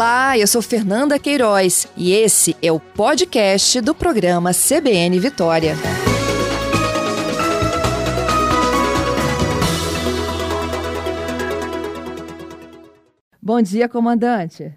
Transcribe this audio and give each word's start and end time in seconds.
Olá, 0.00 0.38
eu 0.38 0.46
sou 0.46 0.62
Fernanda 0.62 1.18
Queiroz 1.18 1.86
e 1.94 2.14
esse 2.14 2.56
é 2.62 2.72
o 2.72 2.80
podcast 2.80 3.82
do 3.82 3.94
programa 3.94 4.50
CBN 4.54 5.20
Vitória. 5.20 5.74
Bom 13.42 13.60
dia, 13.60 13.90
comandante. 13.90 14.74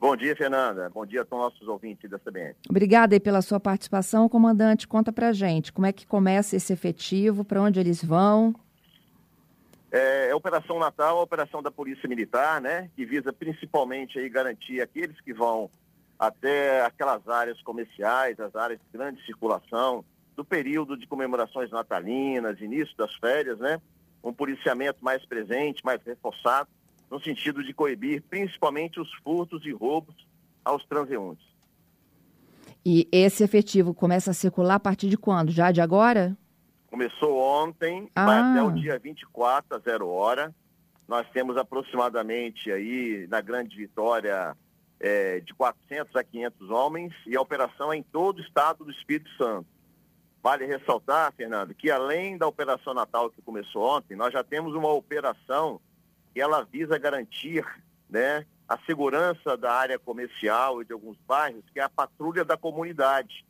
Bom 0.00 0.16
dia, 0.16 0.34
Fernanda. 0.34 0.88
Bom 0.88 1.04
dia 1.04 1.20
a 1.20 1.24
todos 1.26 1.44
os 1.44 1.52
nossos 1.52 1.68
ouvintes 1.68 2.08
da 2.08 2.18
CBN. 2.18 2.54
Obrigada 2.70 3.20
pela 3.20 3.42
sua 3.42 3.60
participação, 3.60 4.26
comandante. 4.26 4.88
Conta 4.88 5.12
pra 5.12 5.34
gente 5.34 5.70
como 5.70 5.86
é 5.86 5.92
que 5.92 6.06
começa 6.06 6.56
esse 6.56 6.72
efetivo, 6.72 7.44
para 7.44 7.60
onde 7.60 7.78
eles 7.78 8.02
vão. 8.02 8.54
É, 9.94 10.30
é 10.30 10.34
Operação 10.34 10.80
Natal, 10.80 11.18
a 11.18 11.22
operação 11.22 11.62
da 11.62 11.70
Polícia 11.70 12.08
Militar, 12.08 12.60
né, 12.60 12.90
que 12.96 13.06
visa 13.06 13.32
principalmente 13.32 14.18
aí 14.18 14.28
garantir 14.28 14.80
aqueles 14.80 15.20
que 15.20 15.32
vão 15.32 15.70
até 16.18 16.84
aquelas 16.84 17.28
áreas 17.28 17.62
comerciais, 17.62 18.40
as 18.40 18.56
áreas 18.56 18.80
de 18.80 18.98
grande 18.98 19.24
circulação, 19.24 20.04
do 20.34 20.44
período 20.44 20.96
de 20.96 21.06
comemorações 21.06 21.70
natalinas, 21.70 22.60
início 22.60 22.96
das 22.96 23.14
férias, 23.14 23.56
né, 23.60 23.80
um 24.24 24.32
policiamento 24.32 24.98
mais 25.00 25.24
presente, 25.24 25.84
mais 25.84 26.02
reforçado, 26.02 26.68
no 27.08 27.22
sentido 27.22 27.62
de 27.62 27.72
coibir 27.72 28.20
principalmente 28.28 28.98
os 28.98 29.08
furtos 29.22 29.64
e 29.64 29.70
roubos 29.70 30.26
aos 30.64 30.84
transeuntes. 30.86 31.46
E 32.84 33.08
esse 33.12 33.44
efetivo 33.44 33.94
começa 33.94 34.32
a 34.32 34.34
circular 34.34 34.74
a 34.74 34.80
partir 34.80 35.08
de 35.08 35.16
quando? 35.16 35.52
Já 35.52 35.70
de 35.70 35.80
agora? 35.80 36.36
Começou 36.94 37.36
ontem, 37.40 38.08
ah. 38.14 38.24
vai 38.24 38.38
até 38.38 38.62
o 38.62 38.70
dia 38.70 38.96
24, 39.00 39.76
a 39.76 39.80
zero 39.80 40.08
hora. 40.08 40.54
Nós 41.08 41.28
temos 41.30 41.56
aproximadamente 41.56 42.70
aí, 42.70 43.26
na 43.28 43.40
Grande 43.40 43.76
Vitória, 43.76 44.56
é, 45.00 45.40
de 45.40 45.52
400 45.54 46.14
a 46.14 46.22
500 46.22 46.70
homens 46.70 47.12
e 47.26 47.36
a 47.36 47.40
operação 47.40 47.92
é 47.92 47.96
em 47.96 48.02
todo 48.04 48.38
o 48.38 48.40
estado 48.40 48.84
do 48.84 48.92
Espírito 48.92 49.28
Santo. 49.36 49.66
Vale 50.40 50.66
ressaltar, 50.66 51.32
Fernando, 51.32 51.74
que 51.74 51.90
além 51.90 52.38
da 52.38 52.46
Operação 52.46 52.94
Natal 52.94 53.28
que 53.28 53.42
começou 53.42 53.82
ontem, 53.82 54.14
nós 54.14 54.32
já 54.32 54.44
temos 54.44 54.72
uma 54.72 54.92
operação 54.92 55.80
que 56.32 56.40
ela 56.40 56.62
visa 56.62 56.96
garantir 56.96 57.66
né, 58.08 58.46
a 58.68 58.78
segurança 58.86 59.56
da 59.56 59.72
área 59.72 59.98
comercial 59.98 60.80
e 60.80 60.84
de 60.84 60.92
alguns 60.92 61.18
bairros, 61.26 61.64
que 61.72 61.80
é 61.80 61.82
a 61.82 61.88
patrulha 61.88 62.44
da 62.44 62.56
comunidade, 62.56 63.44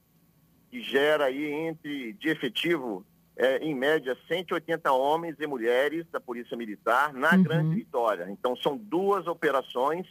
que 0.71 0.81
gera 0.81 1.27
aí 1.27 1.45
entre, 1.45 2.15
de 2.15 2.31
efetivo, 2.31 3.05
é, 3.37 3.59
em 3.59 3.75
média, 3.75 4.17
180 4.29 4.93
homens 4.93 5.37
e 5.41 5.47
mulheres 5.47 6.07
da 6.11 6.21
Polícia 6.21 6.57
Militar 6.57 7.13
na 7.13 7.33
uhum. 7.35 7.43
Grande 7.43 7.75
Vitória. 7.75 8.31
Então, 8.31 8.57
são 8.57 8.77
duas 8.77 9.27
operações 9.27 10.07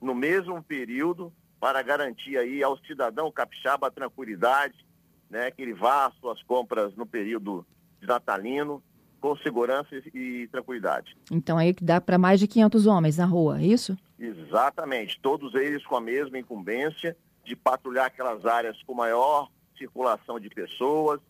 no 0.00 0.14
mesmo 0.14 0.62
período 0.62 1.32
para 1.58 1.82
garantir 1.82 2.36
aí 2.36 2.62
ao 2.62 2.76
cidadão 2.78 3.30
capixaba 3.30 3.86
a 3.86 3.90
tranquilidade, 3.90 4.86
né, 5.28 5.50
que 5.50 5.62
ele 5.62 5.74
vá 5.74 6.06
às 6.06 6.14
suas 6.16 6.42
compras 6.42 6.94
no 6.96 7.06
período 7.06 7.66
de 8.00 8.06
natalino 8.06 8.82
com 9.20 9.36
segurança 9.36 9.88
e, 10.14 10.18
e 10.18 10.48
tranquilidade. 10.48 11.16
Então, 11.30 11.58
aí 11.58 11.74
que 11.74 11.84
dá 11.84 12.00
para 12.00 12.16
mais 12.16 12.40
de 12.40 12.48
500 12.48 12.86
homens 12.86 13.18
na 13.18 13.26
rua, 13.26 13.60
é 13.60 13.66
isso? 13.66 13.96
Exatamente. 14.18 15.20
Todos 15.20 15.54
eles 15.54 15.84
com 15.84 15.96
a 15.96 16.00
mesma 16.00 16.38
incumbência 16.38 17.16
de 17.44 17.54
patrulhar 17.54 18.06
aquelas 18.06 18.46
áreas 18.46 18.82
com 18.82 18.94
maior 18.94 19.50
circulação 19.76 20.40
de 20.40 20.48
pessoas, 20.48 21.20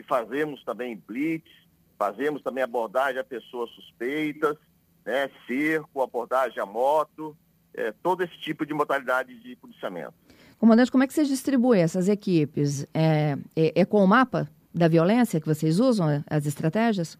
e 0.00 0.02
fazemos 0.02 0.62
também 0.64 0.96
blitz, 1.06 1.50
fazemos 1.98 2.42
também 2.42 2.64
abordagem 2.64 3.20
a 3.20 3.24
pessoas 3.24 3.70
suspeitas, 3.70 4.56
né, 5.04 5.30
cerco, 5.46 6.02
abordagem 6.02 6.60
a 6.60 6.66
moto, 6.66 7.36
é, 7.74 7.92
todo 8.02 8.22
esse 8.22 8.36
tipo 8.38 8.64
de 8.64 8.72
modalidade 8.72 9.38
de 9.40 9.54
policiamento. 9.56 10.14
Comandante, 10.58 10.90
como 10.90 11.04
é 11.04 11.06
que 11.06 11.12
vocês 11.12 11.28
distribuem 11.28 11.82
essas 11.82 12.08
equipes? 12.08 12.86
É, 12.94 13.36
é, 13.54 13.80
é 13.80 13.84
com 13.84 14.02
o 14.02 14.08
mapa 14.08 14.48
da 14.74 14.88
violência 14.88 15.40
que 15.40 15.46
vocês 15.46 15.78
usam, 15.78 16.22
as 16.28 16.46
estratégias? 16.46 17.18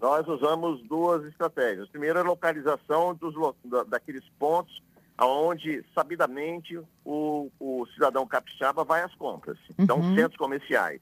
Nós 0.00 0.26
usamos 0.28 0.82
duas 0.86 1.24
estratégias. 1.24 1.88
Primeiro, 1.88 2.18
a 2.18 2.22
localização 2.22 3.14
dos, 3.14 3.34
daqueles 3.88 4.24
pontos 4.38 4.82
onde, 5.18 5.82
sabidamente, 5.94 6.78
o, 7.02 7.50
o 7.58 7.86
cidadão 7.94 8.26
capixaba 8.26 8.84
vai 8.84 9.02
às 9.02 9.14
compras. 9.14 9.58
Então, 9.78 9.98
uhum. 9.98 10.14
centros 10.14 10.36
comerciais 10.36 11.00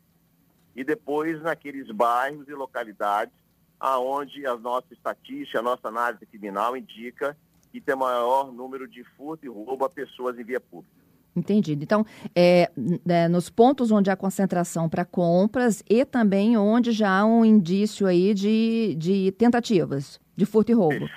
e 0.75 0.85
depois 0.85 1.41
naqueles 1.43 1.91
bairros 1.91 2.49
e 2.49 2.53
localidades 2.53 3.35
aonde 3.79 4.47
a 4.47 4.57
nossa 4.57 4.87
estatística, 4.93 5.59
a 5.59 5.63
nossa 5.63 5.89
análise 5.89 6.25
criminal 6.27 6.77
indica 6.77 7.37
que 7.71 7.81
tem 7.81 7.95
maior 7.97 8.53
número 8.53 8.89
de 8.89 9.05
furto 9.17 9.45
e 9.45 9.49
roubo 9.49 9.85
a 9.85 9.91
pessoas 9.91 10.39
em 10.39 10.45
via 10.45 10.61
pública. 10.61 11.05
Entendido. 11.37 11.83
Então, 11.83 12.07
é, 12.35 12.71
é, 13.09 13.29
nos 13.29 13.51
pontos 13.51 13.91
onde 13.91 14.09
há 14.09 14.17
concentração 14.17 14.89
para 14.89 15.05
compras 15.05 15.83
e 15.91 16.05
também 16.05 16.57
onde 16.57 16.93
já 16.93 17.19
há 17.19 17.27
um 17.27 17.45
indício 17.45 18.07
aí 18.07 18.33
de, 18.33 18.95
de 18.95 19.33
tentativas 19.33 20.21
de 20.37 20.47
furto 20.47 20.71
e 20.71 20.75
roubo. 20.75 21.09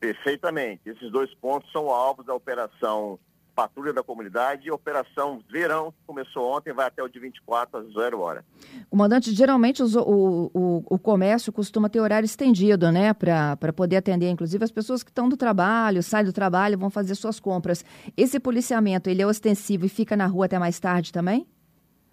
Perfeitamente. 0.00 0.82
Esses 0.86 1.10
dois 1.12 1.32
pontos 1.34 1.70
são 1.70 1.88
alvos 1.88 2.26
da 2.26 2.34
operação 2.34 3.18
Patrulha 3.56 3.90
da 3.90 4.02
Comunidade 4.02 4.68
e 4.68 4.70
Operação 4.70 5.42
Verão, 5.50 5.90
que 5.90 5.98
começou 6.06 6.54
ontem, 6.54 6.74
vai 6.74 6.86
até 6.86 7.02
o 7.02 7.08
dia 7.08 7.22
24 7.22 7.78
às 7.78 7.94
0 7.94 8.20
hora. 8.20 8.44
Comandante, 8.90 9.32
geralmente 9.32 9.82
os, 9.82 9.96
o, 9.96 10.50
o, 10.52 10.84
o, 10.90 10.98
comércio 10.98 11.50
costuma 11.50 11.88
ter 11.88 11.98
horário 11.98 12.26
estendido, 12.26 12.92
né, 12.92 13.14
para 13.14 13.72
poder 13.74 13.96
atender, 13.96 14.28
inclusive, 14.28 14.62
as 14.62 14.70
pessoas 14.70 15.02
que 15.02 15.10
estão 15.10 15.26
do 15.26 15.38
trabalho, 15.38 16.02
saem 16.02 16.26
do 16.26 16.34
trabalho, 16.34 16.76
vão 16.76 16.90
fazer 16.90 17.14
suas 17.14 17.40
compras. 17.40 17.82
Esse 18.14 18.38
policiamento, 18.38 19.08
ele 19.08 19.22
é 19.22 19.26
ostensivo 19.26 19.86
e 19.86 19.88
fica 19.88 20.14
na 20.14 20.26
rua 20.26 20.44
até 20.44 20.58
mais 20.58 20.78
tarde 20.78 21.10
também? 21.10 21.48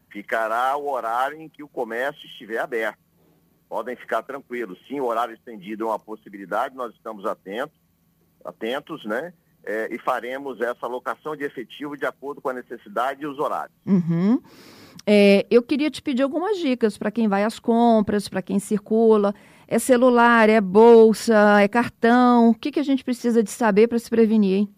Ficará 0.10 0.78
o 0.78 0.90
horário 0.90 1.42
em 1.42 1.50
que 1.50 1.62
o 1.62 1.68
comércio 1.68 2.26
estiver 2.26 2.60
aberto. 2.60 3.00
Podem 3.68 3.98
ficar 3.98 4.24
tranquilos. 4.24 4.80
Sim, 4.88 5.02
o 5.02 5.06
horário 5.06 5.34
estendido 5.34 5.84
é 5.84 5.88
uma 5.88 6.00
possibilidade, 6.00 6.74
nós 6.74 6.94
estamos 6.94 7.26
atentos, 7.26 7.78
atentos, 8.46 9.04
né? 9.04 9.34
É, 9.66 9.94
e 9.94 9.98
faremos 10.00 10.60
essa 10.62 10.86
alocação 10.86 11.36
de 11.36 11.44
efetivo 11.44 11.98
de 11.98 12.06
acordo 12.06 12.42
com 12.42 12.50
a 12.50 12.54
necessidade 12.54 13.24
e 13.24 13.28
os 13.28 13.40
horários. 13.40 13.76
Uhum. 13.86 14.42
É, 15.06 15.46
eu 15.50 15.62
queria 15.62 15.92
te 15.92 16.02
pedir 16.02 16.24
algumas 16.24 16.58
dicas 16.58 16.98
para 16.98 17.12
quem 17.12 17.28
vai 17.28 17.44
às 17.44 17.60
compras, 17.60 18.30
para 18.30 18.42
quem 18.42 18.60
circula. 18.60 19.34
É 19.68 19.80
celular, 19.80 20.50
é 20.50 20.62
bolsa, 20.62 21.62
é 21.62 21.68
cartão? 21.68 22.50
O 22.50 22.56
que, 22.56 22.72
que 22.72 22.80
a 22.80 22.84
gente 22.84 23.04
precisa 23.04 23.42
de 23.42 23.50
saber 23.50 23.88
para 23.88 24.00
se 24.00 24.10
prevenir? 24.10 24.60
Hein? 24.60 24.70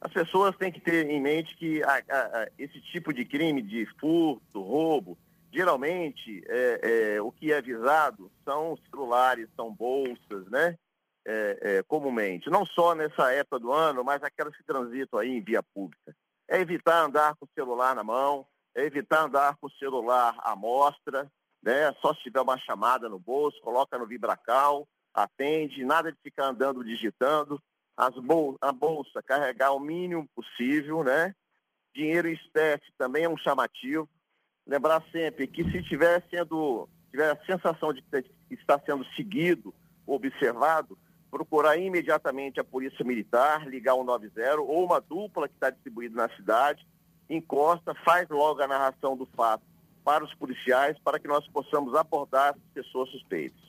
As 0.00 0.12
pessoas 0.12 0.56
têm 0.56 0.70
que 0.70 0.80
ter 0.80 1.08
em 1.08 1.20
mente 1.20 1.56
que 1.56 1.82
a, 1.82 2.02
a, 2.08 2.18
a, 2.18 2.48
esse 2.58 2.80
tipo 2.80 3.12
de 3.12 3.24
crime 3.24 3.62
de 3.62 3.86
furto, 3.98 4.60
roubo, 4.60 5.16
geralmente 5.52 6.44
é, 6.46 7.14
é, 7.16 7.22
o 7.22 7.32
que 7.32 7.50
é 7.50 7.60
visado 7.62 8.30
são 8.44 8.78
celulares, 8.90 9.48
são 9.56 9.72
bolsas, 9.72 10.46
né? 10.48 10.76
É, 11.26 11.58
é, 11.60 11.82
comumente, 11.82 12.48
não 12.48 12.64
só 12.64 12.94
nessa 12.94 13.32
época 13.32 13.58
do 13.58 13.72
ano, 13.72 14.04
mas 14.04 14.22
aquelas 14.22 14.56
que 14.56 14.62
transitam 14.62 15.18
aí 15.18 15.28
em 15.28 15.42
via 15.42 15.62
pública. 15.62 16.14
É 16.48 16.60
evitar 16.60 17.04
andar 17.04 17.34
com 17.34 17.44
o 17.44 17.50
celular 17.52 17.96
na 17.96 18.04
mão, 18.04 18.46
é 18.74 18.84
evitar 18.84 19.24
andar 19.24 19.56
com 19.56 19.66
o 19.66 19.72
celular 19.72 20.36
à 20.38 20.54
mostra, 20.54 21.30
né? 21.60 21.92
só 22.00 22.14
se 22.14 22.22
tiver 22.22 22.40
uma 22.40 22.56
chamada 22.58 23.08
no 23.08 23.18
bolso, 23.18 23.60
coloca 23.60 23.98
no 23.98 24.06
vibracal, 24.06 24.86
atende, 25.12 25.84
nada 25.84 26.12
de 26.12 26.18
ficar 26.22 26.46
andando 26.46 26.84
digitando, 26.84 27.60
as 27.96 28.14
bol 28.14 28.56
a 28.60 28.70
bolsa 28.70 29.22
carregar 29.22 29.72
o 29.72 29.80
mínimo 29.80 30.28
possível, 30.34 31.02
né? 31.02 31.34
Dinheiro 31.92 32.28
em 32.28 32.34
espécie 32.34 32.92
também 32.98 33.24
é 33.24 33.28
um 33.28 33.38
chamativo. 33.38 34.08
Lembrar 34.66 35.02
sempre 35.10 35.46
que 35.46 35.64
se 35.70 35.82
tiver 35.84 36.22
sendo, 36.30 36.88
tiver 37.10 37.30
a 37.30 37.46
sensação 37.46 37.92
de 37.92 38.02
que 38.02 38.24
está 38.50 38.78
sendo 38.78 39.04
seguido, 39.16 39.74
observado, 40.06 40.98
procurar 41.36 41.76
imediatamente 41.76 42.58
a 42.58 42.64
Polícia 42.64 43.04
Militar, 43.04 43.68
ligar 43.68 43.94
o 43.94 44.02
90 44.02 44.58
ou 44.62 44.86
uma 44.86 45.02
dupla 45.02 45.46
que 45.46 45.52
está 45.52 45.68
distribuída 45.68 46.16
na 46.16 46.34
cidade, 46.34 46.86
encosta, 47.28 47.94
faz 48.06 48.26
logo 48.30 48.62
a 48.62 48.66
narração 48.66 49.14
do 49.14 49.26
fato 49.36 49.62
para 50.02 50.24
os 50.24 50.32
policiais 50.34 50.96
para 51.04 51.18
que 51.18 51.28
nós 51.28 51.46
possamos 51.48 51.94
abordar 51.94 52.54
as 52.54 52.72
pessoas 52.72 53.10
suspeitas. 53.10 53.60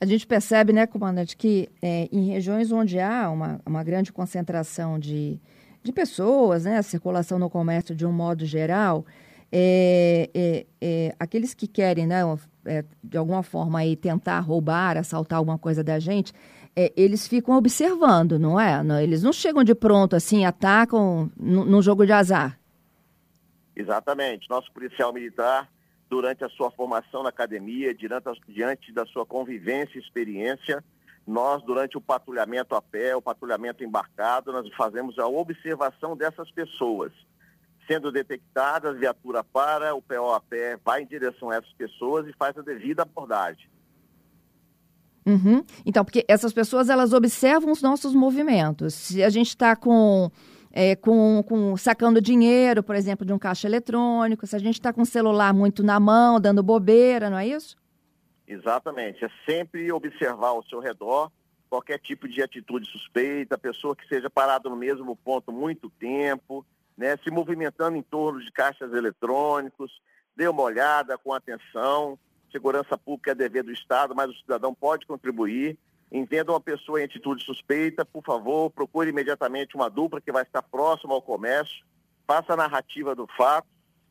A 0.00 0.06
gente 0.06 0.24
percebe, 0.28 0.72
né, 0.72 0.86
comandante, 0.86 1.36
que 1.36 1.68
é, 1.82 2.08
em 2.12 2.26
regiões 2.30 2.70
onde 2.70 3.00
há 3.00 3.28
uma, 3.28 3.60
uma 3.66 3.82
grande 3.82 4.12
concentração 4.12 4.96
de, 4.96 5.40
de 5.82 5.92
pessoas, 5.92 6.66
né, 6.66 6.78
a 6.78 6.82
circulação 6.84 7.36
no 7.36 7.50
comércio 7.50 7.96
de 7.96 8.06
um 8.06 8.12
modo 8.12 8.44
geral, 8.46 9.04
é, 9.56 10.30
é, 10.34 10.66
é, 10.80 11.14
aqueles 11.16 11.54
que 11.54 11.68
querem, 11.68 12.08
né, 12.08 12.22
é, 12.66 12.84
de 13.04 13.16
alguma 13.16 13.44
forma, 13.44 13.78
aí, 13.78 13.94
tentar 13.94 14.40
roubar, 14.40 14.96
assaltar 14.96 15.38
alguma 15.38 15.56
coisa 15.56 15.84
da 15.84 16.00
gente, 16.00 16.32
é, 16.74 16.92
eles 16.96 17.28
ficam 17.28 17.56
observando, 17.56 18.36
não 18.36 18.58
é? 18.58 18.82
Não, 18.82 19.00
eles 19.00 19.22
não 19.22 19.32
chegam 19.32 19.62
de 19.62 19.72
pronto 19.72 20.16
assim, 20.16 20.44
atacam 20.44 21.30
num 21.36 21.80
jogo 21.80 22.04
de 22.04 22.10
azar. 22.10 22.58
Exatamente. 23.76 24.50
Nosso 24.50 24.72
policial 24.72 25.12
militar, 25.12 25.70
durante 26.10 26.42
a 26.42 26.48
sua 26.48 26.72
formação 26.72 27.22
na 27.22 27.28
academia, 27.28 27.94
diante, 27.94 28.24
diante 28.48 28.92
da 28.92 29.06
sua 29.06 29.24
convivência 29.24 29.96
e 29.96 30.00
experiência, 30.00 30.82
nós, 31.24 31.62
durante 31.62 31.96
o 31.96 32.00
patrulhamento 32.00 32.74
a 32.74 32.82
pé, 32.82 33.14
o 33.14 33.22
patrulhamento 33.22 33.84
embarcado, 33.84 34.50
nós 34.50 34.68
fazemos 34.74 35.16
a 35.16 35.28
observação 35.28 36.16
dessas 36.16 36.50
pessoas. 36.50 37.12
Sendo 37.86 38.10
detectadas, 38.10 38.96
a 38.96 38.98
viatura 38.98 39.44
para, 39.44 39.94
o 39.94 40.00
PO 40.02 40.32
a 40.32 40.40
pé 40.40 40.78
vai 40.84 41.02
em 41.02 41.06
direção 41.06 41.50
a 41.50 41.56
essas 41.56 41.72
pessoas 41.74 42.26
e 42.26 42.32
faz 42.32 42.56
a 42.56 42.62
devida 42.62 43.02
abordagem. 43.02 43.68
Uhum. 45.26 45.64
Então, 45.86 46.04
porque 46.04 46.24
essas 46.28 46.52
pessoas, 46.52 46.88
elas 46.88 47.12
observam 47.12 47.72
os 47.72 47.80
nossos 47.80 48.14
movimentos. 48.14 48.94
Se 48.94 49.22
a 49.22 49.30
gente 49.30 49.48
está 49.48 49.74
com, 49.74 50.30
é, 50.70 50.94
com, 50.96 51.42
com, 51.46 51.76
sacando 51.76 52.20
dinheiro, 52.20 52.82
por 52.82 52.94
exemplo, 52.94 53.24
de 53.24 53.32
um 53.32 53.38
caixa 53.38 53.66
eletrônico, 53.66 54.46
se 54.46 54.54
a 54.54 54.58
gente 54.58 54.74
está 54.74 54.92
com 54.92 55.02
o 55.02 55.06
celular 55.06 55.54
muito 55.54 55.82
na 55.82 55.98
mão, 55.98 56.38
dando 56.38 56.62
bobeira, 56.62 57.30
não 57.30 57.38
é 57.38 57.46
isso? 57.46 57.76
Exatamente. 58.46 59.24
É 59.24 59.30
sempre 59.46 59.90
observar 59.90 60.48
ao 60.48 60.62
seu 60.64 60.78
redor 60.78 61.30
qualquer 61.70 61.98
tipo 61.98 62.28
de 62.28 62.42
atitude 62.42 62.86
suspeita, 62.86 63.58
pessoa 63.58 63.96
que 63.96 64.06
seja 64.06 64.28
parada 64.28 64.68
no 64.68 64.76
mesmo 64.76 65.16
ponto 65.16 65.50
muito 65.50 65.90
tempo, 65.90 66.64
né, 66.96 67.16
se 67.16 67.30
movimentando 67.30 67.96
em 67.96 68.02
torno 68.02 68.40
de 68.40 68.50
caixas 68.52 68.92
eletrônicos, 68.92 70.00
dê 70.36 70.48
uma 70.48 70.62
olhada 70.62 71.18
com 71.18 71.32
atenção. 71.32 72.18
Segurança 72.50 72.96
pública 72.96 73.32
é 73.32 73.34
dever 73.34 73.64
do 73.64 73.72
Estado, 73.72 74.14
mas 74.14 74.30
o 74.30 74.34
cidadão 74.34 74.74
pode 74.74 75.06
contribuir. 75.06 75.76
Entenda 76.12 76.52
uma 76.52 76.60
pessoa 76.60 77.00
em 77.00 77.04
atitude 77.04 77.44
suspeita, 77.44 78.04
por 78.04 78.22
favor, 78.22 78.70
procure 78.70 79.10
imediatamente 79.10 79.74
uma 79.74 79.90
dupla 79.90 80.20
que 80.20 80.30
vai 80.30 80.44
estar 80.44 80.62
próxima 80.62 81.12
ao 81.12 81.20
comércio, 81.20 81.84
faça 82.26 82.52
a 82.52 82.56
narrativa 82.56 83.14
do 83.14 83.26
fato 83.36 83.66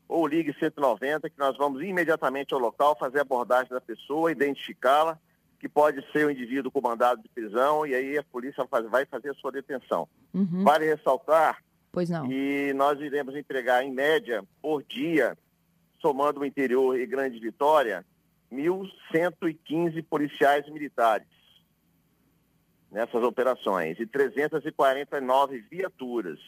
ou 0.06 0.26
ligue 0.26 0.54
190 0.58 1.30
que 1.30 1.38
nós 1.38 1.56
vamos 1.56 1.82
imediatamente 1.82 2.52
ao 2.52 2.60
local 2.60 2.94
fazer 2.98 3.20
a 3.20 3.22
abordagem 3.22 3.70
da 3.70 3.80
pessoa, 3.80 4.30
identificá-la, 4.30 5.18
que 5.58 5.66
pode 5.66 6.04
ser 6.12 6.26
o 6.26 6.30
indivíduo 6.30 6.70
com 6.70 6.82
mandado 6.82 7.22
de 7.22 7.28
prisão 7.30 7.86
e 7.86 7.94
aí 7.94 8.18
a 8.18 8.22
polícia 8.22 8.62
vai 8.90 9.06
fazer 9.06 9.30
a 9.30 9.34
sua 9.34 9.50
detenção. 9.50 10.06
Uhum. 10.34 10.62
Vale 10.62 10.84
ressaltar 10.84 11.58
pois 11.94 12.10
não. 12.10 12.28
que 12.28 12.72
nós 12.74 13.00
iremos 13.00 13.34
entregar 13.36 13.84
em 13.84 13.92
média 13.92 14.44
por 14.60 14.82
dia, 14.82 15.38
somando 16.00 16.40
o 16.40 16.44
interior 16.44 16.98
e 16.98 17.06
Grande 17.06 17.38
Vitória, 17.38 18.04
1.115 18.52 20.04
policiais 20.04 20.68
militares 20.68 21.26
nessas 22.90 23.22
operações 23.24 23.98
e 23.98 24.06
349 24.06 25.64
viaturas. 25.70 26.38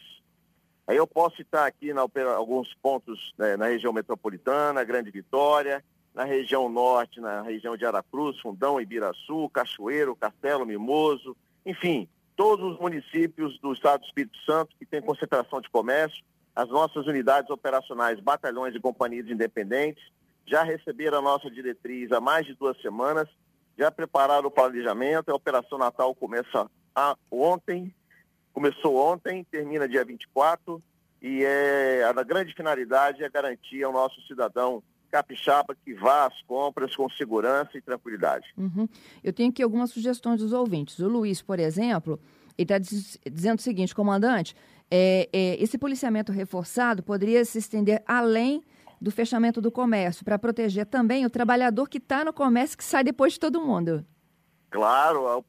Aí 0.87 0.95
eu 0.95 1.05
posso 1.05 1.35
citar 1.35 1.67
aqui 1.67 1.93
na, 1.93 2.07
alguns 2.35 2.73
pontos 2.75 3.33
né, 3.37 3.57
na 3.57 3.67
região 3.67 3.91
metropolitana, 3.91 4.85
Grande 4.85 5.11
Vitória, 5.11 5.83
na 6.13 6.23
região 6.23 6.69
norte, 6.69 7.19
na 7.19 7.41
região 7.41 7.75
de 7.75 7.85
Aracruz, 7.85 8.39
Fundão, 8.39 8.79
Ibiraçu, 8.79 9.49
Cachoeiro, 9.49 10.15
Castelo, 10.15 10.65
Mimoso, 10.65 11.35
enfim, 11.65 12.07
todos 12.37 12.73
os 12.73 12.79
municípios 12.79 13.59
do 13.59 13.73
estado 13.73 14.01
do 14.01 14.05
Espírito 14.05 14.37
Santo 14.45 14.73
que 14.77 14.85
têm 14.85 15.01
concentração 15.01 15.59
de 15.59 15.69
comércio, 15.69 16.23
as 16.55 16.69
nossas 16.69 17.07
unidades 17.07 17.49
operacionais, 17.49 18.19
batalhões 18.19 18.75
e 18.75 18.79
companhias 18.79 19.27
independentes, 19.27 20.03
já 20.45 20.63
receberam 20.63 21.17
a 21.17 21.21
nossa 21.21 21.49
diretriz 21.49 22.11
há 22.11 22.21
mais 22.21 22.45
de 22.45 22.53
duas 22.53 22.79
semanas, 22.79 23.27
já 23.77 23.91
prepararam 23.91 24.47
o 24.47 24.51
planejamento, 24.51 25.29
a 25.29 25.35
Operação 25.35 25.77
Natal 25.77 26.15
começa 26.15 26.69
ontem, 27.29 27.93
começou 28.53 28.95
ontem, 28.95 29.43
termina 29.51 29.89
dia 29.89 30.05
24, 30.05 30.81
e 31.21 31.43
é, 31.43 32.03
a 32.03 32.23
grande 32.23 32.53
finalidade 32.53 33.23
é 33.23 33.29
garantir 33.29 33.83
ao 33.83 33.91
nosso 33.91 34.21
cidadão 34.27 34.81
capixaba 35.11 35.75
que 35.75 35.93
vá 35.93 36.25
às 36.25 36.41
compras 36.43 36.95
com 36.95 37.09
segurança 37.09 37.71
e 37.75 37.81
tranquilidade. 37.81 38.45
Uhum. 38.57 38.87
Eu 39.23 39.33
tenho 39.33 39.49
aqui 39.49 39.63
algumas 39.63 39.91
sugestões 39.91 40.39
dos 40.39 40.53
ouvintes. 40.53 40.99
O 40.99 41.07
Luiz, 41.07 41.41
por 41.41 41.59
exemplo, 41.59 42.19
ele 42.57 42.65
está 42.65 42.77
diz, 42.77 43.19
dizendo 43.31 43.59
o 43.59 43.61
seguinte, 43.61 43.95
comandante, 43.95 44.55
é, 44.89 45.29
é, 45.31 45.61
esse 45.61 45.77
policiamento 45.77 46.31
reforçado 46.31 47.03
poderia 47.03 47.43
se 47.45 47.57
estender 47.57 48.03
além 48.05 48.63
do 48.99 49.11
fechamento 49.11 49.61
do 49.61 49.71
comércio, 49.71 50.25
para 50.25 50.39
proteger 50.39 50.85
também 50.87 51.23
o 51.23 51.29
trabalhador 51.29 51.87
que 51.87 51.99
está 51.99 52.25
no 52.25 52.33
comércio 52.33 52.75
que 52.75 52.83
sai 52.83 53.03
depois 53.03 53.33
de 53.33 53.39
todo 53.39 53.61
mundo. 53.61 54.03
Claro, 54.71 55.45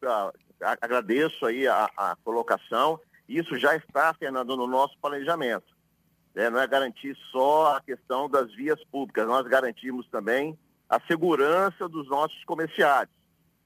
agradeço 0.81 1.47
aí 1.47 1.67
a, 1.67 1.89
a 1.97 2.17
colocação. 2.23 3.01
Isso 3.27 3.59
já 3.59 3.75
está, 3.75 4.13
Fernando, 4.15 4.55
no 4.55 4.67
nosso 4.67 4.99
planejamento. 5.01 5.78
É, 6.35 6.49
não 6.51 6.61
é 6.61 6.67
garantir 6.67 7.17
só 7.33 7.77
a 7.77 7.81
questão 7.81 8.29
das 8.29 8.53
vias 8.55 8.83
públicas, 8.85 9.27
nós 9.27 9.47
garantimos 9.47 10.09
também 10.09 10.59
a 10.89 11.01
segurança 11.01 11.89
dos 11.89 12.09
nossos 12.09 12.43
comerciantes, 12.45 13.15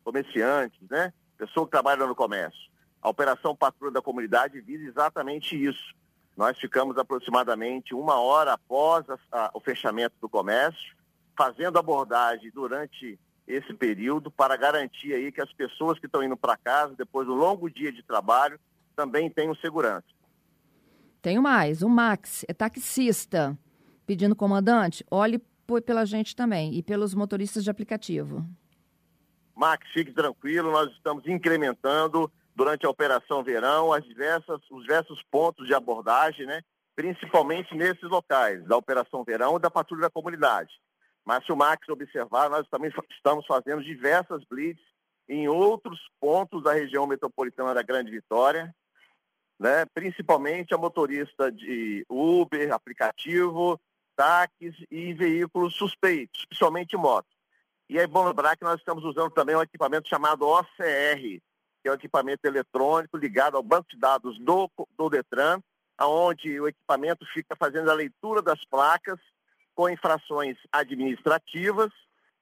comerciantes, 0.03 0.79
né? 0.91 1.13
Pessoa 1.37 1.67
que 1.67 1.73
trabalha 1.73 2.07
no 2.07 2.15
comércio. 2.15 2.71
A 3.01 3.09
Operação 3.09 3.55
Patrulha 3.55 3.93
da 3.93 4.03
Comunidade 4.03 4.61
visa 4.61 4.85
exatamente 4.85 5.61
isso. 5.61 5.95
Nós 6.37 6.59
ficamos 6.59 6.97
aproximadamente 6.97 7.95
uma 7.95 8.21
hora 8.21 8.55
após 8.55 9.05
a, 9.11 9.19
a, 9.31 9.51
o 9.55 9.61
fechamento 9.61 10.15
do 10.21 10.29
comércio, 10.29 10.97
fazendo 11.37 11.79
abordagem 11.79 12.51
durante 12.53 13.19
esse 13.47 13.75
período 13.75 14.31
para 14.31 14.57
garantir 14.57 15.13
aí 15.13 15.31
que 15.31 15.41
as 15.41 15.53
pessoas 15.53 15.99
que 15.99 16.07
estão 16.07 16.23
indo 16.23 16.37
para 16.37 16.57
casa 16.57 16.95
depois 16.97 17.27
do 17.27 17.35
longo 17.35 17.69
dia 17.69 17.93
de 17.93 18.03
trabalho 18.03 18.59
também 18.97 19.29
tenham 19.29 19.55
segurança. 19.57 20.07
Tenho 21.23 21.41
mais, 21.41 21.83
o 21.83 21.89
Max 21.89 22.45
é 22.49 22.53
taxista, 22.53 23.57
pedindo 24.05 24.35
comandante, 24.35 25.07
olhe 25.09 25.41
pela 25.87 26.05
gente 26.05 26.35
também 26.35 26.75
e 26.75 26.83
pelos 26.83 27.15
motoristas 27.15 27.63
de 27.63 27.71
aplicativo. 27.71 28.45
Max, 29.55 29.89
fique 29.93 30.13
tranquilo, 30.13 30.73
nós 30.73 30.91
estamos 30.91 31.25
incrementando 31.29 32.31
durante 32.57 32.85
a 32.85 32.91
Operação 32.91 33.45
Verão 33.45 33.93
as 33.93 34.05
diversas, 34.05 34.61
os 34.69 34.83
diversos 34.83 35.23
pontos 35.31 35.69
de 35.69 35.73
abordagem, 35.73 36.45
né? 36.45 36.61
principalmente 36.97 37.73
nesses 37.77 38.11
locais, 38.11 38.65
da 38.67 38.77
Operação 38.77 39.23
Verão 39.23 39.57
e 39.57 39.61
da 39.61 39.71
Patrulha 39.71 40.03
da 40.03 40.11
Comunidade. 40.11 40.73
Mas 41.25 41.47
se 41.47 41.53
o 41.53 41.57
Max 41.57 41.89
observar, 41.89 42.51
nós 42.51 42.67
também 42.69 42.91
estamos 43.13 43.47
fazendo 43.47 43.85
diversas 43.85 44.45
blitz 44.45 44.83
em 45.29 45.47
outros 45.47 46.01
pontos 46.21 46.65
da 46.65 46.73
região 46.73 47.07
metropolitana 47.07 47.73
da 47.73 47.83
Grande 47.83 48.11
Vitória, 48.11 48.75
né? 49.63 49.87
principalmente 49.95 50.75
a 50.75 50.77
motorista 50.77 51.51
de 51.53 52.05
Uber, 52.11 52.73
aplicativo, 52.73 53.81
táxis 54.17 54.75
e 54.91 55.15
veículos 55.15 55.77
suspeitos, 55.77 56.45
principalmente 56.47 56.97
motos. 56.97 57.31
E 57.89 57.97
é 57.97 58.07
bom 58.07 58.27
lembrar 58.27 58.57
que 58.57 58.65
nós 58.65 58.81
estamos 58.81 59.05
usando 59.05 59.31
também 59.31 59.55
um 59.55 59.63
equipamento 59.63 60.09
chamado 60.09 60.49
OCR, 60.49 61.41
que 61.81 61.89
é 61.89 61.91
o 61.93 61.95
equipamento 61.95 62.45
eletrônico 62.45 63.17
ligado 63.17 63.57
ao 63.57 63.63
banco 63.63 63.89
de 63.89 63.99
dados 63.99 64.37
do, 64.41 64.69
do 64.99 65.09
Detran, 65.09 65.61
onde 66.01 66.61
o 66.61 66.67
equipamento 66.67 67.25
fica 67.33 67.55
fazendo 67.55 67.89
a 67.89 67.95
leitura 67.95 68.43
das 68.43 68.65
placas 68.65 69.21
com 69.77 69.89
infrações 69.89 70.57
administrativas 70.73 71.93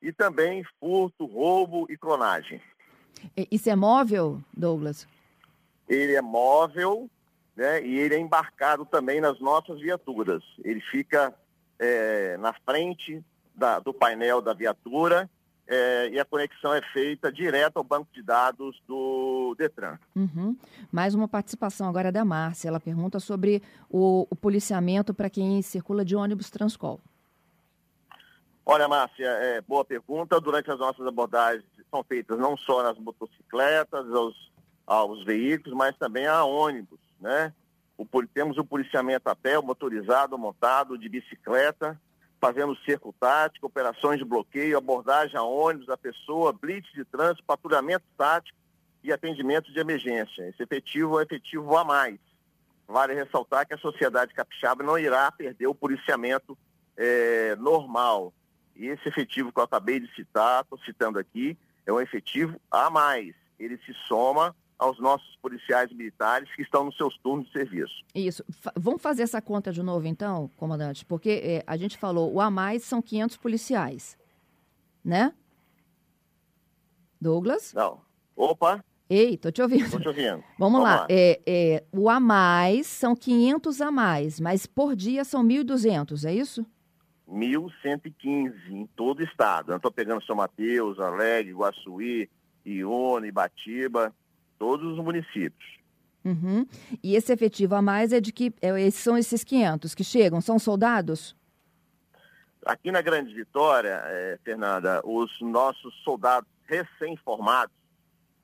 e 0.01 0.11
também 0.11 0.65
furto, 0.79 1.27
roubo 1.27 1.87
e 1.91 1.99
clonagem. 1.99 2.63
Isso 3.51 3.69
é 3.69 3.77
móvel, 3.77 4.43
Douglas? 4.57 5.07
Ele 5.91 6.15
é 6.15 6.23
móvel 6.23 7.11
né, 7.57 7.85
e 7.85 7.99
ele 7.99 8.15
é 8.15 8.19
embarcado 8.19 8.87
também 8.87 9.21
nas 9.21 9.39
nossas 9.41 9.81
viaturas. 9.81 10.43
Ele 10.65 10.81
fica 10.81 11.35
é, 11.79 12.37
na 12.39 12.55
frente 12.65 13.23
da, 13.55 13.79
do 13.81 13.93
painel 13.93 14.41
da 14.41 14.55
viatura 14.55 15.29
é, 15.67 16.09
e 16.09 16.19
a 16.19 16.25
conexão 16.25 16.75
é 16.75 16.83
feita 16.93 17.31
direto 17.31 17.77
ao 17.77 17.85
banco 17.85 18.09
de 18.13 18.23
dados 18.23 18.83
do 18.89 19.55
Detran. 19.59 19.99
Uhum. 20.17 20.57
Mais 20.91 21.15
uma 21.15 21.29
participação 21.29 21.89
agora 21.89 22.11
da 22.11 22.25
Márcia. 22.25 22.69
Ela 22.69 22.81
pergunta 22.81 23.21
sobre 23.21 23.63
o, 23.89 24.27
o 24.31 24.35
policiamento 24.35 25.13
para 25.13 25.31
quem 25.31 25.61
circula 25.63 26.05
de 26.05 26.17
ônibus 26.17 26.51
Transcol. 26.51 27.01
Olha, 28.67 28.89
Márcia, 28.89 29.27
é, 29.27 29.61
boa 29.61 29.85
pergunta. 29.85 30.41
Durante 30.41 30.71
as 30.71 30.79
nossas 30.79 31.07
abordagens 31.07 31.65
são 31.91 32.03
feitas 32.05 32.39
não 32.39 32.57
só 32.57 32.83
nas 32.83 32.99
motocicletas, 32.99 34.09
aos, 34.13 34.50
aos 34.91 35.23
veículos, 35.23 35.79
mas 35.79 35.97
também 35.97 36.27
a 36.27 36.43
ônibus, 36.43 36.99
né? 37.21 37.55
O, 37.97 38.05
temos 38.27 38.59
o 38.59 38.65
policiamento 38.65 39.29
a 39.29 39.37
pé, 39.37 39.57
o 39.57 39.63
motorizado, 39.63 40.37
montado, 40.37 40.99
de 40.99 41.09
bicicleta, 41.09 42.01
fazendo 42.41 42.77
cerco 42.85 43.15
tático, 43.21 43.69
operações 43.69 44.19
de 44.19 44.25
bloqueio, 44.25 44.77
abordagem 44.77 45.37
a 45.37 45.45
ônibus, 45.45 45.89
a 45.89 45.97
pessoa, 45.97 46.53
blitz 46.53 46.91
de 46.93 47.05
trânsito, 47.05 47.45
patrulhamento 47.45 48.05
tático 48.19 48.59
e 49.05 49.13
atendimento 49.13 49.73
de 49.73 49.79
emergência. 49.79 50.49
Esse 50.49 50.65
efetivo 50.65 51.21
é 51.21 51.23
efetivo 51.23 51.77
a 51.77 51.85
mais. 51.85 52.19
Vale 52.89 53.15
ressaltar 53.15 53.69
que 53.69 53.75
a 53.75 53.79
sociedade 53.79 54.35
capixaba 54.35 54.83
não 54.83 54.99
irá 54.99 55.31
perder 55.31 55.69
o 55.69 55.75
policiamento 55.75 56.59
é, 56.97 57.55
normal. 57.57 58.33
E 58.75 58.87
esse 58.87 59.09
efetivo 59.09 59.53
que 59.53 59.61
eu 59.61 59.65
acabei 59.65 60.01
de 60.01 60.13
citar, 60.17 60.63
estou 60.63 60.79
citando 60.81 61.17
aqui, 61.17 61.57
é 61.87 61.93
um 61.93 62.01
efetivo 62.01 62.61
a 62.69 62.91
mais. 62.91 63.37
Ele 63.57 63.79
se 63.87 63.95
soma 64.09 64.57
aos 64.81 64.99
nossos 64.99 65.37
policiais 65.37 65.93
militares 65.93 66.49
que 66.57 66.63
estão 66.63 66.85
nos 66.85 66.97
seus 66.97 67.17
turnos 67.19 67.47
de 67.47 67.53
serviço. 67.53 67.93
Isso. 68.15 68.43
F 68.51 68.71
vamos 68.75 69.03
fazer 69.03 69.23
essa 69.23 69.41
conta 69.41 69.71
de 69.71 69.83
novo, 69.83 70.07
então, 70.07 70.51
comandante? 70.57 71.05
Porque 71.05 71.43
é, 71.45 71.65
a 71.67 71.77
gente 71.77 71.99
falou, 71.99 72.33
o 72.33 72.41
a 72.41 72.51
mais 72.51 72.83
são 72.83 73.03
500 73.03 73.37
policiais, 73.37 74.19
né? 75.05 75.35
Douglas? 77.21 77.75
Não. 77.75 78.01
Opa! 78.35 78.83
Ei, 79.09 79.37
tô 79.37 79.51
te 79.51 79.61
ouvindo. 79.61 79.85
Estou 79.85 80.01
te 80.01 80.09
ouvindo. 80.09 80.43
Vamos, 80.59 80.81
Vamos 80.81 80.83
lá. 80.83 81.01
lá. 81.01 81.07
É, 81.11 81.41
é, 81.47 81.85
o 81.93 82.09
a 82.09 82.19
mais 82.19 82.87
são 82.87 83.15
500 83.15 83.83
a 83.83 83.91
mais, 83.91 84.41
mas 84.41 84.65
por 84.65 84.97
dia 84.97 85.25
são 85.25 85.45
1.200, 85.45 86.27
é 86.27 86.33
isso? 86.33 86.65
1.115 87.29 88.71
em 88.71 88.87
todo 88.97 89.21
o 89.21 89.25
estado. 89.25 89.73
Eu 89.73 89.77
estou 89.77 89.93
pegando 89.93 90.25
São 90.25 90.37
Mateus, 90.37 90.99
Alegre, 90.99 91.53
Guaçuí, 91.53 92.31
Ione, 92.65 93.31
Batiba, 93.31 94.15
todos 94.61 94.93
os 94.93 95.03
municípios. 95.03 95.81
Uhum. 96.23 96.67
E 97.03 97.17
esse 97.17 97.33
efetivo 97.33 97.75
a 97.75 97.81
mais 97.81 98.13
é 98.13 98.21
de 98.21 98.31
que 98.31 98.53
é, 98.61 98.91
são 98.91 99.17
esses 99.17 99.43
500 99.43 99.95
que 99.95 100.05
chegam? 100.05 100.41
São 100.43 100.59
soldados? 100.59 101.35
Aqui 102.67 102.93
na 102.93 103.01
Grande 103.01 103.35
Vitória, 103.35 104.03
é, 104.05 104.39
Fernanda, 104.45 105.01
os 105.03 105.31
nossos 105.41 105.95
soldados 106.05 106.49
recém-formados, 106.67 107.75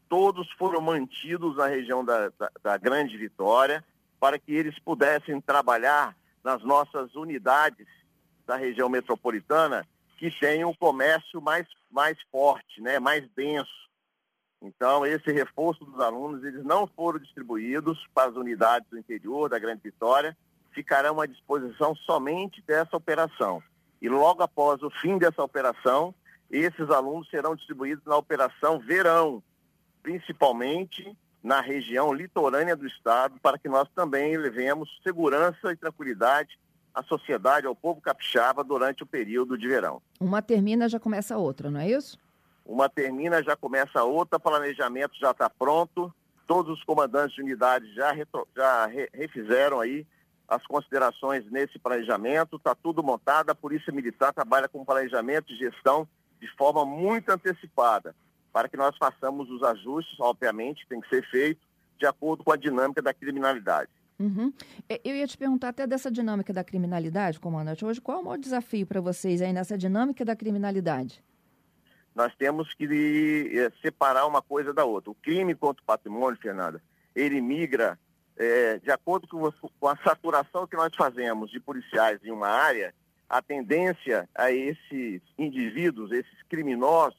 todos 0.08 0.50
foram 0.52 0.80
mantidos 0.80 1.56
na 1.58 1.66
região 1.66 2.02
da, 2.02 2.30
da, 2.30 2.50
da, 2.62 2.76
Grande 2.78 3.16
Vitória 3.18 3.84
para 4.18 4.38
que 4.38 4.52
eles 4.52 4.78
pudessem 4.78 5.38
trabalhar 5.42 6.16
nas 6.42 6.62
nossas 6.62 7.14
unidades 7.14 7.86
da 8.46 8.56
região 8.56 8.88
metropolitana 8.88 9.86
que 10.16 10.30
tem 10.30 10.64
um 10.64 10.72
comércio 10.72 11.42
mais, 11.42 11.66
mais 11.90 12.16
forte, 12.32 12.80
né, 12.80 12.98
mais 12.98 13.28
denso. 13.36 13.86
Então, 14.60 15.04
esse 15.04 15.30
reforço 15.32 15.84
dos 15.84 16.00
alunos, 16.00 16.42
eles 16.44 16.64
não 16.64 16.86
foram 16.86 17.18
distribuídos 17.18 18.06
para 18.14 18.30
as 18.30 18.36
unidades 18.36 18.88
do 18.90 18.98
interior 18.98 19.48
da 19.48 19.58
Grande 19.58 19.82
Vitória, 19.82 20.36
ficarão 20.72 21.20
à 21.20 21.26
disposição 21.26 21.94
somente 21.94 22.62
dessa 22.66 22.96
operação. 22.96 23.62
E 24.00 24.08
logo 24.08 24.42
após 24.42 24.82
o 24.82 24.90
fim 24.90 25.18
dessa 25.18 25.42
operação, 25.42 26.14
esses 26.50 26.90
alunos 26.90 27.28
serão 27.28 27.54
distribuídos 27.54 28.04
na 28.04 28.16
operação 28.16 28.78
Verão, 28.78 29.42
principalmente 30.02 31.16
na 31.42 31.60
região 31.60 32.12
litorânea 32.12 32.76
do 32.76 32.86
estado, 32.86 33.38
para 33.40 33.58
que 33.58 33.68
nós 33.68 33.88
também 33.94 34.36
levemos 34.36 34.88
segurança 35.02 35.72
e 35.72 35.76
tranquilidade 35.76 36.58
à 36.92 37.02
sociedade, 37.02 37.66
ao 37.66 37.76
povo 37.76 38.00
capixaba 38.00 38.64
durante 38.64 39.02
o 39.02 39.06
período 39.06 39.56
de 39.56 39.68
verão. 39.68 40.02
Uma 40.18 40.42
termina, 40.42 40.88
já 40.88 40.98
começa 40.98 41.34
a 41.34 41.38
outra, 41.38 41.70
não 41.70 41.80
é 41.80 41.90
isso? 41.90 42.18
Uma 42.66 42.88
termina, 42.88 43.42
já 43.42 43.54
começa 43.54 44.02
outra, 44.02 44.40
planejamento 44.40 45.16
já 45.18 45.30
está 45.30 45.48
pronto, 45.48 46.12
todos 46.48 46.76
os 46.76 46.84
comandantes 46.84 47.36
de 47.36 47.42
unidades 47.42 47.94
já, 47.94 48.10
retro, 48.10 48.46
já 48.56 48.86
re, 48.86 49.08
refizeram 49.14 49.80
aí 49.80 50.04
as 50.48 50.64
considerações 50.66 51.48
nesse 51.50 51.78
planejamento, 51.78 52.56
está 52.56 52.74
tudo 52.74 53.02
montado, 53.02 53.50
a 53.50 53.54
Polícia 53.54 53.92
Militar 53.92 54.32
trabalha 54.32 54.68
com 54.68 54.84
planejamento 54.84 55.52
e 55.52 55.56
gestão 55.56 56.08
de 56.40 56.48
forma 56.56 56.84
muito 56.84 57.30
antecipada, 57.30 58.14
para 58.52 58.68
que 58.68 58.76
nós 58.76 58.96
façamos 58.96 59.48
os 59.50 59.62
ajustes, 59.62 60.18
obviamente, 60.20 60.86
tem 60.88 61.00
que 61.00 61.08
ser 61.08 61.24
feito 61.30 61.60
de 61.98 62.06
acordo 62.06 62.44
com 62.44 62.52
a 62.52 62.56
dinâmica 62.56 63.00
da 63.00 63.14
criminalidade. 63.14 63.90
Uhum. 64.18 64.52
Eu 65.04 65.14
ia 65.14 65.26
te 65.26 65.36
perguntar 65.36 65.68
até 65.68 65.86
dessa 65.86 66.10
dinâmica 66.10 66.52
da 66.52 66.64
criminalidade, 66.64 67.38
comandante. 67.38 67.84
Hoje, 67.84 68.00
qual 68.00 68.18
é 68.18 68.20
o 68.20 68.24
maior 68.24 68.38
desafio 68.38 68.86
para 68.86 69.00
vocês 69.00 69.42
aí 69.42 69.52
nessa 69.52 69.76
dinâmica 69.76 70.24
da 70.24 70.34
criminalidade? 70.34 71.22
Nós 72.16 72.34
temos 72.34 72.72
que 72.72 73.52
é, 73.54 73.70
separar 73.82 74.26
uma 74.26 74.40
coisa 74.40 74.72
da 74.72 74.86
outra. 74.86 75.10
O 75.10 75.14
crime 75.14 75.54
contra 75.54 75.82
o 75.82 75.86
patrimônio, 75.86 76.40
Fernanda, 76.40 76.82
ele 77.14 77.42
migra 77.42 77.98
é, 78.38 78.78
de 78.78 78.90
acordo 78.90 79.28
com, 79.28 79.52
com 79.78 79.86
a 79.86 79.96
saturação 79.98 80.66
que 80.66 80.76
nós 80.76 80.94
fazemos 80.96 81.50
de 81.50 81.60
policiais 81.60 82.18
em 82.24 82.30
uma 82.30 82.48
área, 82.48 82.94
a 83.28 83.42
tendência 83.42 84.26
a 84.34 84.50
esses 84.50 85.20
indivíduos, 85.38 86.10
esses 86.10 86.42
criminosos, 86.48 87.18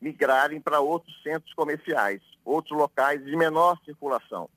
migrarem 0.00 0.60
para 0.60 0.78
outros 0.78 1.20
centros 1.20 1.52
comerciais, 1.54 2.22
outros 2.44 2.78
locais 2.78 3.24
de 3.24 3.36
menor 3.36 3.76
circulação. 3.84 4.48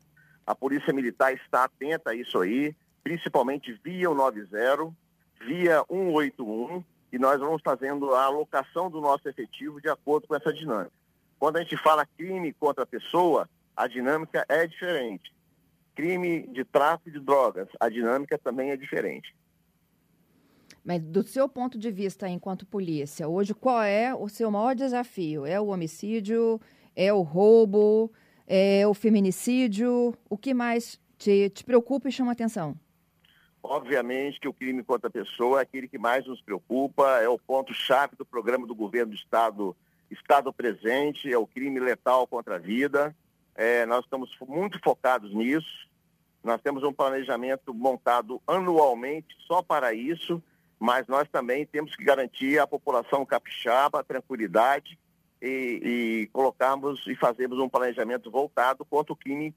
A 0.46 0.54
Polícia 0.54 0.94
Militar 0.94 1.34
está 1.34 1.64
atenta 1.64 2.12
a 2.12 2.16
isso 2.16 2.40
aí, 2.40 2.76
principalmente 3.04 3.74
via 3.84 4.12
o 4.12 4.14
90, 4.14 4.94
via 5.44 5.84
181, 5.90 6.84
e 7.12 7.20
nós 7.20 7.40
vamos 7.40 7.62
fazendo 7.62 8.14
a 8.14 8.26
alocação 8.26 8.90
do 8.90 9.02
nosso 9.02 9.28
efetivo 9.28 9.82
de 9.82 9.90
acordo 9.90 10.28
com 10.28 10.36
essa 10.36 10.54
dinâmica. 10.54 10.94
Quando 11.38 11.58
a 11.58 11.62
gente 11.62 11.76
fala 11.78 12.06
crime 12.06 12.54
contra 12.54 12.84
a 12.84 12.88
pessoa, 12.88 13.50
a 13.76 13.88
dinâmica 13.88 14.46
é 14.48 14.66
diferente. 14.66 15.34
Crime 15.96 16.48
de 16.48 16.64
tráfico 16.64 17.12
de 17.12 17.20
drogas, 17.20 17.68
a 17.80 17.90
dinâmica 17.90 18.38
também 18.38 18.72
é 18.72 18.78
diferente. 18.78 19.36
Mas 20.84 21.02
do 21.02 21.22
seu 21.24 21.48
ponto 21.48 21.78
de 21.78 21.92
vista 21.92 22.28
enquanto 22.28 22.66
polícia, 22.66 23.28
hoje 23.28 23.54
qual 23.54 23.84
é 23.84 24.14
o 24.16 24.28
seu 24.28 24.50
maior 24.50 24.76
desafio? 24.76 25.46
É 25.46 25.60
o 25.60 25.68
homicídio? 25.68 26.60
É 26.96 27.14
o 27.14 27.22
roubo? 27.22 28.12
É 28.48 28.88
o 28.88 28.94
feminicídio? 28.94 30.16
O 30.30 30.38
que 30.38 30.54
mais 30.54 31.00
te, 31.18 31.50
te 31.50 31.64
preocupa 31.64 32.10
e 32.10 32.12
chama 32.12 32.32
atenção? 32.32 32.76
Obviamente 33.64 34.40
que 34.40 34.48
o 34.48 34.54
crime 34.54 34.84
contra 34.84 35.08
a 35.08 35.12
pessoa 35.12 35.60
é 35.60 35.64
aquele 35.64 35.88
que 35.88 35.98
mais 35.98 36.26
nos 36.26 36.42
preocupa, 36.42 37.20
é 37.22 37.30
o 37.30 37.38
ponto-chave 37.38 38.16
do 38.16 38.26
programa 38.26 38.66
do 38.66 38.74
governo 38.74 39.12
do 39.12 39.18
Estado, 39.18 39.76
Estado 40.10 40.52
presente, 40.52 41.32
é 41.32 41.38
o 41.38 41.48
crime 41.48 41.80
letal 41.80 42.26
contra 42.28 42.56
a 42.56 42.60
vida. 42.60 43.16
É, 43.56 43.86
nós 43.86 44.04
estamos 44.04 44.36
muito 44.48 44.80
focados 44.84 45.34
nisso. 45.34 45.88
Nós 46.44 46.60
temos 46.62 46.84
um 46.84 46.92
planejamento 46.92 47.74
montado 47.74 48.42
anualmente 48.48 49.36
só 49.48 49.62
para 49.62 49.94
isso 49.94 50.42
mas 50.82 51.06
nós 51.06 51.30
também 51.30 51.64
temos 51.64 51.96
que 51.96 52.04
garantir 52.04 52.58
à 52.58 52.66
população 52.66 53.24
capixaba 53.24 54.00
a 54.00 54.04
tranquilidade 54.04 54.98
e, 55.40 55.80
e 56.26 56.30
colocarmos 56.34 57.06
e 57.06 57.16
fazermos 57.16 57.60
um 57.60 57.70
planejamento 57.70 58.32
voltado 58.32 58.84
contra 58.84 59.14
o 59.14 59.16
crime, 59.16 59.54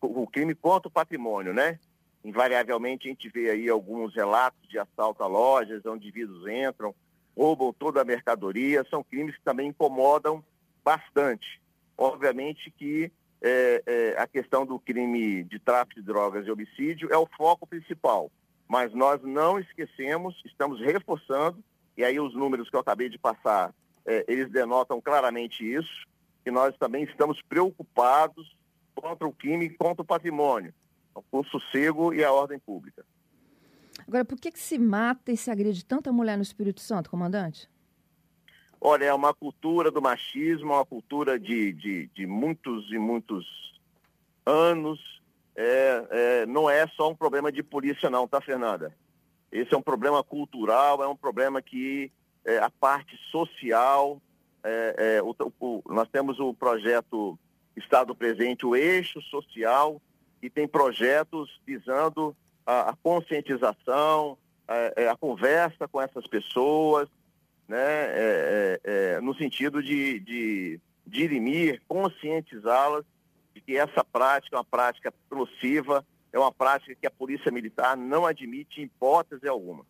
o 0.00 0.26
crime 0.26 0.54
contra 0.54 0.88
o 0.88 0.90
patrimônio, 0.90 1.52
né? 1.52 1.78
Invariavelmente 2.24 3.08
a 3.08 3.10
gente 3.10 3.28
vê 3.28 3.50
aí 3.50 3.68
alguns 3.68 4.14
relatos 4.14 4.68
de 4.68 4.78
assalto 4.78 5.22
a 5.22 5.26
lojas, 5.26 5.84
onde 5.84 6.06
indivíduos 6.06 6.46
entram, 6.46 6.94
roubam 7.36 7.72
toda 7.72 8.00
a 8.00 8.04
mercadoria, 8.04 8.86
são 8.88 9.02
crimes 9.02 9.36
que 9.36 9.42
também 9.42 9.68
incomodam 9.68 10.44
bastante. 10.84 11.60
Obviamente 11.96 12.70
que 12.70 13.10
é, 13.40 13.82
é, 13.86 14.14
a 14.18 14.26
questão 14.26 14.64
do 14.64 14.78
crime 14.78 15.42
de 15.44 15.58
tráfico 15.58 16.00
de 16.00 16.06
drogas 16.06 16.46
e 16.46 16.50
homicídio 16.50 17.08
é 17.12 17.16
o 17.16 17.28
foco 17.36 17.66
principal. 17.66 18.30
Mas 18.68 18.94
nós 18.94 19.20
não 19.22 19.58
esquecemos, 19.58 20.40
estamos 20.44 20.80
reforçando, 20.80 21.62
e 21.96 22.04
aí 22.04 22.20
os 22.20 22.34
números 22.34 22.70
que 22.70 22.76
eu 22.76 22.80
acabei 22.80 23.08
de 23.08 23.18
passar, 23.18 23.74
é, 24.06 24.24
eles 24.28 24.50
denotam 24.50 25.00
claramente 25.00 25.64
isso, 25.64 26.06
que 26.44 26.50
nós 26.50 26.76
também 26.78 27.04
estamos 27.04 27.40
preocupados 27.42 28.56
contra 28.94 29.26
o 29.26 29.32
crime 29.32 29.66
e 29.66 29.70
contra 29.70 30.02
o 30.02 30.06
patrimônio, 30.06 30.72
o 31.30 31.44
sossego 31.44 32.12
e 32.12 32.24
a 32.24 32.32
ordem 32.32 32.58
pública. 32.58 33.04
Agora, 34.06 34.24
por 34.24 34.38
que, 34.38 34.50
que 34.50 34.58
se 34.58 34.78
mata 34.78 35.30
e 35.30 35.36
se 35.36 35.50
agride 35.50 35.84
tanta 35.84 36.12
mulher 36.12 36.36
no 36.36 36.42
Espírito 36.42 36.80
Santo, 36.80 37.10
comandante? 37.10 37.68
Olha, 38.80 39.04
é 39.04 39.14
uma 39.14 39.32
cultura 39.32 39.90
do 39.90 40.02
machismo, 40.02 40.72
uma 40.72 40.84
cultura 40.84 41.38
de, 41.38 41.72
de, 41.72 42.06
de 42.08 42.26
muitos 42.26 42.90
e 42.90 42.98
muitos 42.98 43.46
anos, 44.44 44.98
é, 45.54 46.06
é, 46.10 46.46
não 46.46 46.68
é 46.68 46.86
só 46.88 47.10
um 47.10 47.14
problema 47.14 47.52
de 47.52 47.62
polícia 47.62 48.10
não, 48.10 48.26
tá, 48.26 48.40
Fernanda? 48.40 48.94
Esse 49.50 49.74
é 49.74 49.76
um 49.76 49.82
problema 49.82 50.24
cultural, 50.24 51.02
é 51.02 51.06
um 51.06 51.16
problema 51.16 51.60
que 51.60 52.10
é, 52.44 52.58
a 52.58 52.70
parte 52.70 53.16
social, 53.30 54.20
é, 54.64 54.94
é, 55.16 55.22
o, 55.22 55.34
o, 55.60 55.82
nós 55.92 56.08
temos 56.08 56.40
o 56.40 56.54
projeto 56.54 57.38
Estado 57.76 58.14
Presente, 58.14 58.66
o 58.66 58.74
eixo 58.74 59.20
social, 59.22 60.00
e 60.42 60.50
tem 60.50 60.66
projetos 60.66 61.60
visando 61.64 62.36
a, 62.66 62.90
a 62.90 62.96
conscientização, 62.96 64.36
a, 64.66 64.74
é, 64.96 65.08
a, 65.08 65.16
conversa 65.16 65.86
com 65.88 66.00
essas 66.00 66.26
pessoas, 66.26 67.08
né, 67.68 68.76
no 69.22 69.34
sentido 69.34 69.82
de, 69.82 70.20
de 70.20 70.80
dirimir, 71.06 71.80
conscientizá-las 71.88 73.04
de 73.54 73.60
que 73.60 73.76
essa 73.76 74.04
prática 74.04 74.56
é 74.56 74.58
uma 74.58 74.64
prática 74.64 75.08
explosiva, 75.08 76.04
é 76.32 76.38
uma 76.38 76.52
prática 76.52 76.94
que 76.94 77.06
a 77.06 77.10
Polícia 77.10 77.52
Militar 77.52 77.96
não 77.96 78.26
admite 78.26 78.80
em 78.80 78.84
hipótese 78.84 79.46
alguma. 79.46 79.86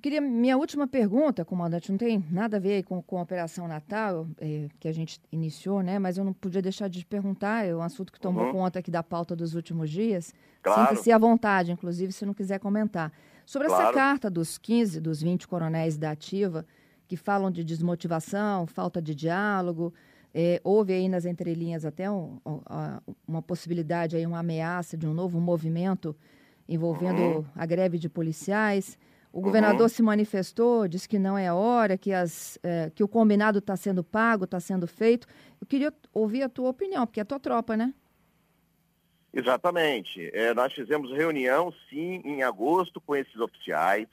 Queria 0.00 0.20
minha 0.20 0.56
última 0.56 0.86
pergunta, 0.86 1.44
comandante, 1.44 1.90
não 1.90 1.98
tem 1.98 2.24
nada 2.30 2.58
a 2.58 2.60
ver 2.60 2.84
com, 2.84 3.02
com 3.02 3.18
a 3.18 3.22
Operação 3.22 3.66
Natal, 3.66 4.28
é, 4.40 4.68
que 4.78 4.86
a 4.86 4.92
gente 4.92 5.20
iniciou, 5.32 5.82
né? 5.82 5.98
Mas 5.98 6.18
eu 6.18 6.24
não 6.24 6.32
podia 6.32 6.62
deixar 6.62 6.88
de 6.88 7.04
perguntar, 7.04 7.66
é 7.66 7.74
um 7.74 7.82
assunto 7.82 8.12
que 8.12 8.20
tomou 8.20 8.44
uhum. 8.46 8.52
conta 8.52 8.78
aqui 8.78 8.90
da 8.90 9.02
pauta 9.02 9.34
dos 9.34 9.54
últimos 9.54 9.90
dias. 9.90 10.32
Claro. 10.62 10.88
Sinta-se 10.88 11.10
à 11.10 11.18
vontade, 11.18 11.72
inclusive, 11.72 12.12
se 12.12 12.24
não 12.24 12.34
quiser 12.34 12.60
comentar. 12.60 13.12
Sobre 13.44 13.68
claro. 13.68 13.84
essa 13.84 13.92
carta 13.92 14.30
dos 14.30 14.58
15, 14.58 15.00
dos 15.00 15.22
20 15.22 15.48
coronéis 15.48 15.96
da 15.96 16.10
ativa, 16.10 16.64
que 17.08 17.16
falam 17.16 17.50
de 17.50 17.64
desmotivação, 17.64 18.66
falta 18.66 19.00
de 19.00 19.14
diálogo, 19.14 19.92
é, 20.34 20.60
houve 20.62 20.92
aí 20.92 21.08
nas 21.08 21.24
entrelinhas 21.24 21.84
até 21.84 22.10
um, 22.10 22.38
uma 23.26 23.40
possibilidade, 23.40 24.16
aí, 24.16 24.26
uma 24.26 24.40
ameaça 24.40 24.96
de 24.96 25.06
um 25.06 25.14
novo 25.14 25.40
movimento 25.40 26.14
envolvendo 26.68 27.20
uhum. 27.20 27.44
a 27.56 27.64
greve 27.64 27.98
de 27.98 28.08
policiais. 28.08 28.98
O 29.38 29.40
governador 29.40 29.82
uhum. 29.82 29.88
se 29.88 30.02
manifestou, 30.02 30.88
disse 30.88 31.08
que 31.08 31.16
não 31.16 31.38
é 31.38 31.52
hora, 31.52 31.96
que, 31.96 32.12
as, 32.12 32.58
é, 32.60 32.90
que 32.92 33.04
o 33.04 33.08
combinado 33.08 33.60
está 33.60 33.76
sendo 33.76 34.02
pago, 34.02 34.44
está 34.44 34.58
sendo 34.58 34.84
feito. 34.88 35.28
Eu 35.60 35.66
queria 35.66 35.94
ouvir 36.12 36.42
a 36.42 36.48
tua 36.48 36.68
opinião, 36.68 37.06
porque 37.06 37.20
é 37.20 37.22
a 37.22 37.24
tua 37.24 37.38
tropa, 37.38 37.76
né? 37.76 37.94
Exatamente. 39.32 40.28
É, 40.34 40.52
nós 40.54 40.72
fizemos 40.72 41.12
reunião, 41.12 41.72
sim, 41.88 42.20
em 42.24 42.42
agosto 42.42 43.00
com 43.00 43.14
esses 43.14 43.36
oficiais. 43.36 44.08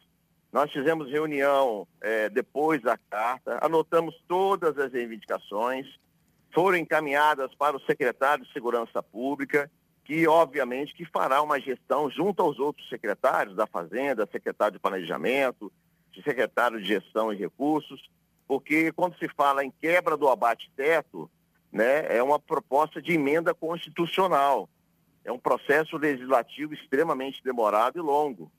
Nós 0.53 0.71
fizemos 0.71 1.09
reunião 1.09 1.87
é, 2.01 2.29
depois 2.29 2.83
da 2.83 2.95
carta, 2.95 3.57
anotamos 3.63 4.15
todas 4.27 4.77
as 4.77 4.93
reivindicações, 4.93 5.87
foram 6.53 6.77
encaminhadas 6.77 7.53
para 7.55 7.75
o 7.75 7.81
secretário 7.81 8.45
de 8.45 8.53
Segurança 8.53 9.01
Pública, 9.01 9.71
que 10.05 10.27
obviamente 10.27 10.93
que 10.93 11.03
fará 11.03 11.41
uma 11.41 11.59
gestão 11.59 12.09
junto 12.09 12.41
aos 12.41 12.59
outros 12.59 12.87
secretários 12.87 13.55
da 13.55 13.65
Fazenda, 13.65 14.29
secretário 14.31 14.73
de 14.73 14.79
Planejamento, 14.79 15.71
secretário 16.23 16.79
de 16.79 16.87
Gestão 16.87 17.33
e 17.33 17.35
Recursos, 17.35 18.09
porque 18.47 18.91
quando 18.91 19.17
se 19.17 19.27
fala 19.29 19.65
em 19.65 19.71
quebra 19.81 20.15
do 20.15 20.29
abate-teto, 20.29 21.29
né, 21.71 22.05
é 22.15 22.21
uma 22.21 22.39
proposta 22.39 23.01
de 23.01 23.13
emenda 23.13 23.53
constitucional. 23.53 24.69
É 25.23 25.31
um 25.31 25.39
processo 25.39 25.97
legislativo 25.97 26.73
extremamente 26.73 27.43
demorado 27.43 27.97
e 27.97 28.01
longo. 28.01 28.51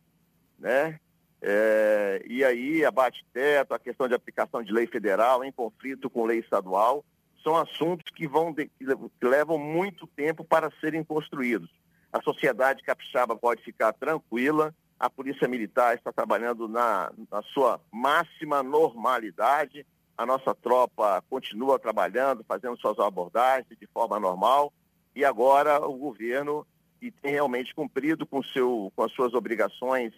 Né? 0.58 0.98
É, 1.40 2.22
e 2.26 2.44
aí, 2.44 2.84
abate-teto, 2.84 3.72
a 3.72 3.78
questão 3.78 4.08
de 4.08 4.14
aplicação 4.14 4.62
de 4.62 4.72
lei 4.72 4.86
federal 4.86 5.44
em 5.44 5.52
conflito 5.52 6.10
com 6.10 6.26
lei 6.26 6.40
estadual, 6.40 7.04
são 7.46 7.56
assuntos 7.56 8.10
que, 8.12 8.26
vão 8.26 8.52
de, 8.52 8.66
que 8.66 9.24
levam 9.24 9.56
muito 9.56 10.04
tempo 10.08 10.42
para 10.42 10.68
serem 10.80 11.04
construídos. 11.04 11.70
A 12.12 12.20
sociedade 12.20 12.82
capixaba 12.82 13.36
pode 13.36 13.62
ficar 13.62 13.92
tranquila, 13.92 14.74
a 14.98 15.08
Polícia 15.08 15.46
Militar 15.46 15.94
está 15.94 16.12
trabalhando 16.12 16.66
na, 16.66 17.12
na 17.30 17.42
sua 17.42 17.80
máxima 17.92 18.64
normalidade, 18.64 19.86
a 20.18 20.26
nossa 20.26 20.52
tropa 20.56 21.22
continua 21.30 21.78
trabalhando, 21.78 22.42
fazendo 22.42 22.76
suas 22.78 22.98
abordagens 22.98 23.78
de 23.78 23.86
forma 23.86 24.18
normal, 24.18 24.72
e 25.14 25.24
agora 25.24 25.78
o 25.86 25.94
governo 25.94 26.66
que 26.98 27.12
tem 27.12 27.32
realmente 27.32 27.72
cumprido 27.74 28.26
com, 28.26 28.42
seu, 28.42 28.92
com 28.96 29.04
as 29.04 29.12
suas 29.12 29.34
obrigações 29.34 30.12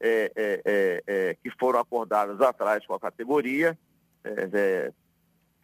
é, 0.00 0.30
é, 0.36 1.02
é, 1.06 1.36
que 1.42 1.48
foram 1.58 1.78
acordadas 1.78 2.42
atrás 2.42 2.84
com 2.84 2.92
a 2.92 3.00
categoria, 3.00 3.78
é, 4.22 4.48
é, 4.52 4.92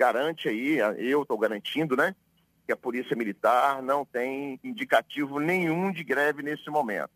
garante 0.00 0.49
aí, 0.49 0.78
eu 0.97 1.21
estou 1.21 1.37
garantindo, 1.37 1.95
né, 1.95 2.16
que 2.66 2.73
a 2.73 2.76
Polícia 2.76 3.14
Militar 3.14 3.83
não 3.83 4.02
tem 4.02 4.59
indicativo 4.64 5.38
nenhum 5.38 5.92
de 5.92 6.02
greve 6.02 6.42
nesse 6.42 6.71
momento. 6.71 7.11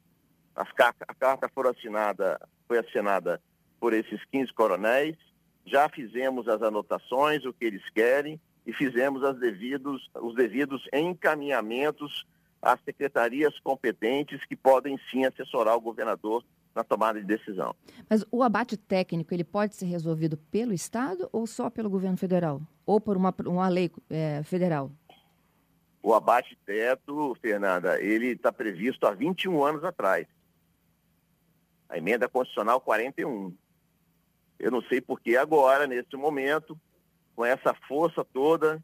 As 0.55 0.69
a 0.69 1.15
carta 1.15 1.49
foi 1.49 1.71
assinada, 1.71 2.39
foi 2.69 2.79
assinada 2.79 3.41
por 3.81 3.95
esses 3.95 4.23
15 4.27 4.53
coronéis, 4.53 5.17
já 5.65 5.89
fizemos 5.89 6.47
as 6.47 6.61
anotações, 6.61 7.47
o 7.47 7.55
que 7.55 7.65
eles 7.65 7.89
querem, 7.89 8.39
e 8.67 8.73
fizemos 8.75 9.23
devidos, 9.39 10.07
os 10.21 10.35
devidos 10.35 10.87
encaminhamentos 10.93 12.27
às 12.61 12.79
secretarias 12.83 13.59
competentes 13.61 14.45
que 14.45 14.55
podem 14.55 15.01
sim 15.11 15.25
assessorar 15.25 15.75
o 15.75 15.81
governador 15.81 16.45
na 16.75 16.83
tomada 16.83 17.21
de 17.21 17.27
decisão. 17.27 17.75
Mas 18.09 18.25
o 18.31 18.43
abate 18.43 18.77
técnico 18.77 19.33
ele 19.33 19.45
pode 19.45 19.77
ser 19.77 19.87
resolvido 19.87 20.37
pelo 20.37 20.73
Estado 20.73 21.29
ou 21.33 21.47
só 21.47 21.71
pelo 21.71 21.89
governo 21.89 22.17
federal? 22.17 22.61
Ou 22.85 23.01
por 23.01 23.17
uma, 23.17 23.35
uma 23.47 23.69
lei 23.69 23.91
é, 24.11 24.43
federal? 24.43 24.91
O 26.03 26.13
abate 26.13 26.59
teto, 26.67 27.35
Fernanda, 27.41 28.01
ele 28.01 28.29
está 28.29 28.53
previsto 28.53 29.07
há 29.07 29.13
21 29.13 29.65
anos 29.65 29.85
atrás. 29.85 30.27
A 31.89 31.97
emenda 31.97 32.29
constitucional 32.29 32.81
41. 32.81 33.55
Eu 34.59 34.71
não 34.71 34.83
sei 34.83 35.01
por 35.01 35.21
que 35.21 35.37
agora, 35.37 35.87
nesse 35.87 36.17
momento, 36.17 36.79
com 37.35 37.45
essa 37.45 37.73
força 37.89 38.25
toda, 38.25 38.83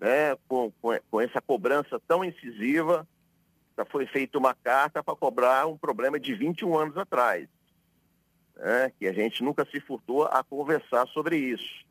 né, 0.00 0.36
com, 0.48 0.72
com, 0.80 0.98
com 1.10 1.20
essa 1.20 1.40
cobrança 1.40 2.00
tão 2.06 2.24
incisiva, 2.24 3.06
já 3.76 3.84
foi 3.84 4.06
feita 4.06 4.38
uma 4.38 4.54
carta 4.54 5.02
para 5.02 5.16
cobrar 5.16 5.66
um 5.66 5.76
problema 5.76 6.18
de 6.18 6.34
21 6.34 6.78
anos 6.78 6.96
atrás, 6.96 7.48
né, 8.56 8.92
que 8.98 9.06
a 9.06 9.12
gente 9.12 9.42
nunca 9.42 9.64
se 9.64 9.80
furtou 9.80 10.24
a 10.24 10.42
conversar 10.42 11.06
sobre 11.08 11.36
isso. 11.36 11.84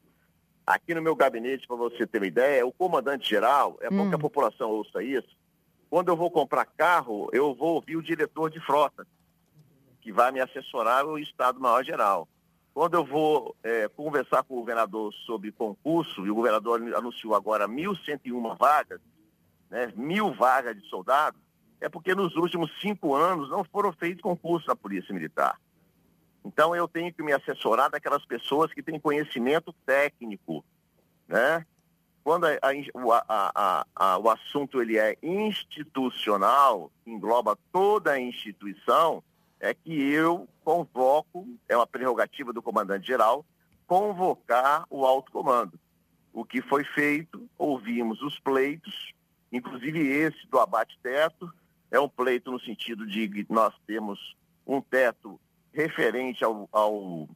Aqui 0.66 0.94
no 0.94 1.02
meu 1.02 1.16
gabinete, 1.16 1.68
para 1.68 1.76
você 1.76 2.08
ter 2.08 2.20
uma 2.20 2.28
ideia, 2.28 2.66
o 2.66 2.72
comandante-geral, 2.72 3.78
é 3.82 3.90
bom 3.90 4.04
hum. 4.04 4.10
que 4.10 4.16
a 4.16 4.20
população 4.20 4.70
ouça 4.70 5.04
isso, 5.04 5.36
quando 5.90 6.08
eu 6.08 6.16
vou 6.16 6.32
comprar 6.32 6.66
carro, 6.66 7.30
eu 7.34 7.54
vou 7.54 7.76
ouvir 7.76 7.98
o 7.98 8.02
diretor 8.02 8.50
de 8.50 8.60
frota, 8.62 9.06
que 10.02 10.12
vai 10.12 10.32
me 10.32 10.40
assessorar 10.40 11.06
o 11.06 11.20
Estado-Maior-Geral. 11.20 12.28
Quando 12.74 12.96
eu 12.96 13.06
vou 13.06 13.56
é, 13.62 13.88
conversar 13.90 14.42
com 14.44 14.56
o 14.56 14.60
governador 14.62 15.14
sobre 15.26 15.52
concurso, 15.52 16.26
e 16.26 16.32
o 16.32 16.36
governador 16.36 16.82
anunciou 16.96 17.36
agora 17.36 17.68
1.101 17.68 18.58
vagas, 18.58 19.00
né, 19.70 19.94
mil 19.96 20.34
vagas 20.34 20.76
de 20.76 20.90
soldados, 20.90 21.40
é 21.84 21.90
porque 21.90 22.16
nos 22.16 22.34
últimos 22.38 22.72
cinco 22.80 23.14
anos 23.14 23.50
não 23.50 23.62
foram 23.66 23.92
feitos 23.92 24.22
concursos 24.22 24.66
na 24.66 24.76
Polícia 24.76 25.14
Militar. 25.14 25.60
Então 26.46 26.74
eu 26.74 26.88
tenho 26.88 27.14
que 27.14 27.22
me 27.22 27.34
assessorar 27.34 27.92
daquelas 27.92 28.26
pessoas 28.26 28.74
que 28.74 28.82
têm 28.82 28.98
conhecimento 28.98 29.74
técnico, 29.86 30.64
né? 31.28 31.66
Quando 32.24 32.46
a, 32.46 32.58
a, 33.28 33.86
a, 33.94 34.18
o 34.18 34.30
assunto 34.30 34.82
ele 34.82 34.98
é 34.98 35.18
institucional, 35.22 36.90
engloba 37.06 37.58
toda 37.70 38.12
a 38.12 38.20
instituição, 38.20 39.22
é 39.60 39.74
que 39.74 39.94
eu 40.10 40.48
convoco, 40.64 41.46
é 41.68 41.76
uma 41.76 41.86
prerrogativa 41.86 42.54
do 42.54 42.62
comandante-geral, 42.62 43.46
convocar 43.86 44.86
o 44.90 45.06
alto 45.06 45.34
comando. 45.34 45.78
O 46.32 46.46
que 46.46 46.62
foi 46.62 46.86
feito, 46.86 47.46
ouvimos 47.58 48.22
os 48.22 48.40
pleitos, 48.40 49.14
inclusive 49.52 50.00
esse 50.00 50.48
do 50.48 50.60
abate-teto, 50.60 51.54
é 51.94 52.00
um 52.00 52.10
pleito 52.10 52.52
no 52.52 52.60
sentido 52.60 53.06
de 53.06 53.30
que 53.30 53.46
nós 53.50 53.72
temos 53.86 54.20
um 54.66 54.82
teto 54.82 55.40
referente 55.72 56.44
ao, 56.44 56.68
ao, 56.72 57.30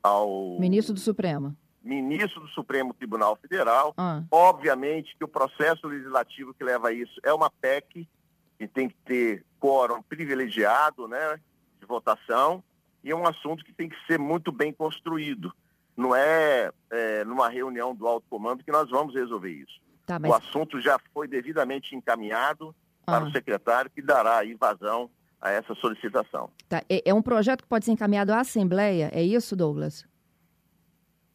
ao 0.00 0.56
ministro 0.60 0.94
do 0.94 1.00
Supremo. 1.00 1.56
Ministro 1.82 2.40
do 2.40 2.48
Supremo 2.48 2.94
Tribunal 2.94 3.36
Federal. 3.36 3.92
Ah. 3.96 4.22
Obviamente 4.30 5.16
que 5.16 5.24
o 5.24 5.28
processo 5.28 5.88
legislativo 5.88 6.54
que 6.54 6.62
leva 6.62 6.88
a 6.88 6.92
isso 6.92 7.20
é 7.24 7.32
uma 7.34 7.50
PEC, 7.50 8.08
que 8.56 8.68
tem 8.68 8.88
que 8.88 8.96
ter 9.04 9.44
quórum 9.58 10.00
privilegiado 10.02 11.08
né, 11.08 11.40
de 11.80 11.86
votação, 11.86 12.62
e 13.02 13.10
é 13.10 13.16
um 13.16 13.26
assunto 13.26 13.64
que 13.64 13.72
tem 13.72 13.88
que 13.88 13.96
ser 14.06 14.20
muito 14.20 14.52
bem 14.52 14.72
construído. 14.72 15.52
Não 15.96 16.14
é, 16.14 16.70
é 16.90 17.24
numa 17.24 17.48
reunião 17.48 17.92
do 17.92 18.06
alto 18.06 18.26
comando 18.30 18.62
que 18.62 18.70
nós 18.70 18.88
vamos 18.88 19.14
resolver 19.14 19.50
isso. 19.50 19.80
Tá, 20.06 20.16
mas... 20.16 20.30
O 20.30 20.34
assunto 20.34 20.80
já 20.80 20.96
foi 21.12 21.26
devidamente 21.26 21.96
encaminhado, 21.96 22.74
para 23.10 23.24
o 23.24 23.28
ah. 23.28 23.32
secretário, 23.32 23.90
que 23.90 24.02
dará 24.02 24.38
aí 24.38 24.54
vazão 24.54 25.10
a 25.40 25.50
essa 25.50 25.74
solicitação. 25.74 26.50
Tá. 26.68 26.82
É, 26.88 27.10
é 27.10 27.14
um 27.14 27.22
projeto 27.22 27.62
que 27.62 27.68
pode 27.68 27.84
ser 27.84 27.92
encaminhado 27.92 28.32
à 28.32 28.40
Assembleia, 28.40 29.10
é 29.12 29.22
isso, 29.22 29.56
Douglas? 29.56 30.04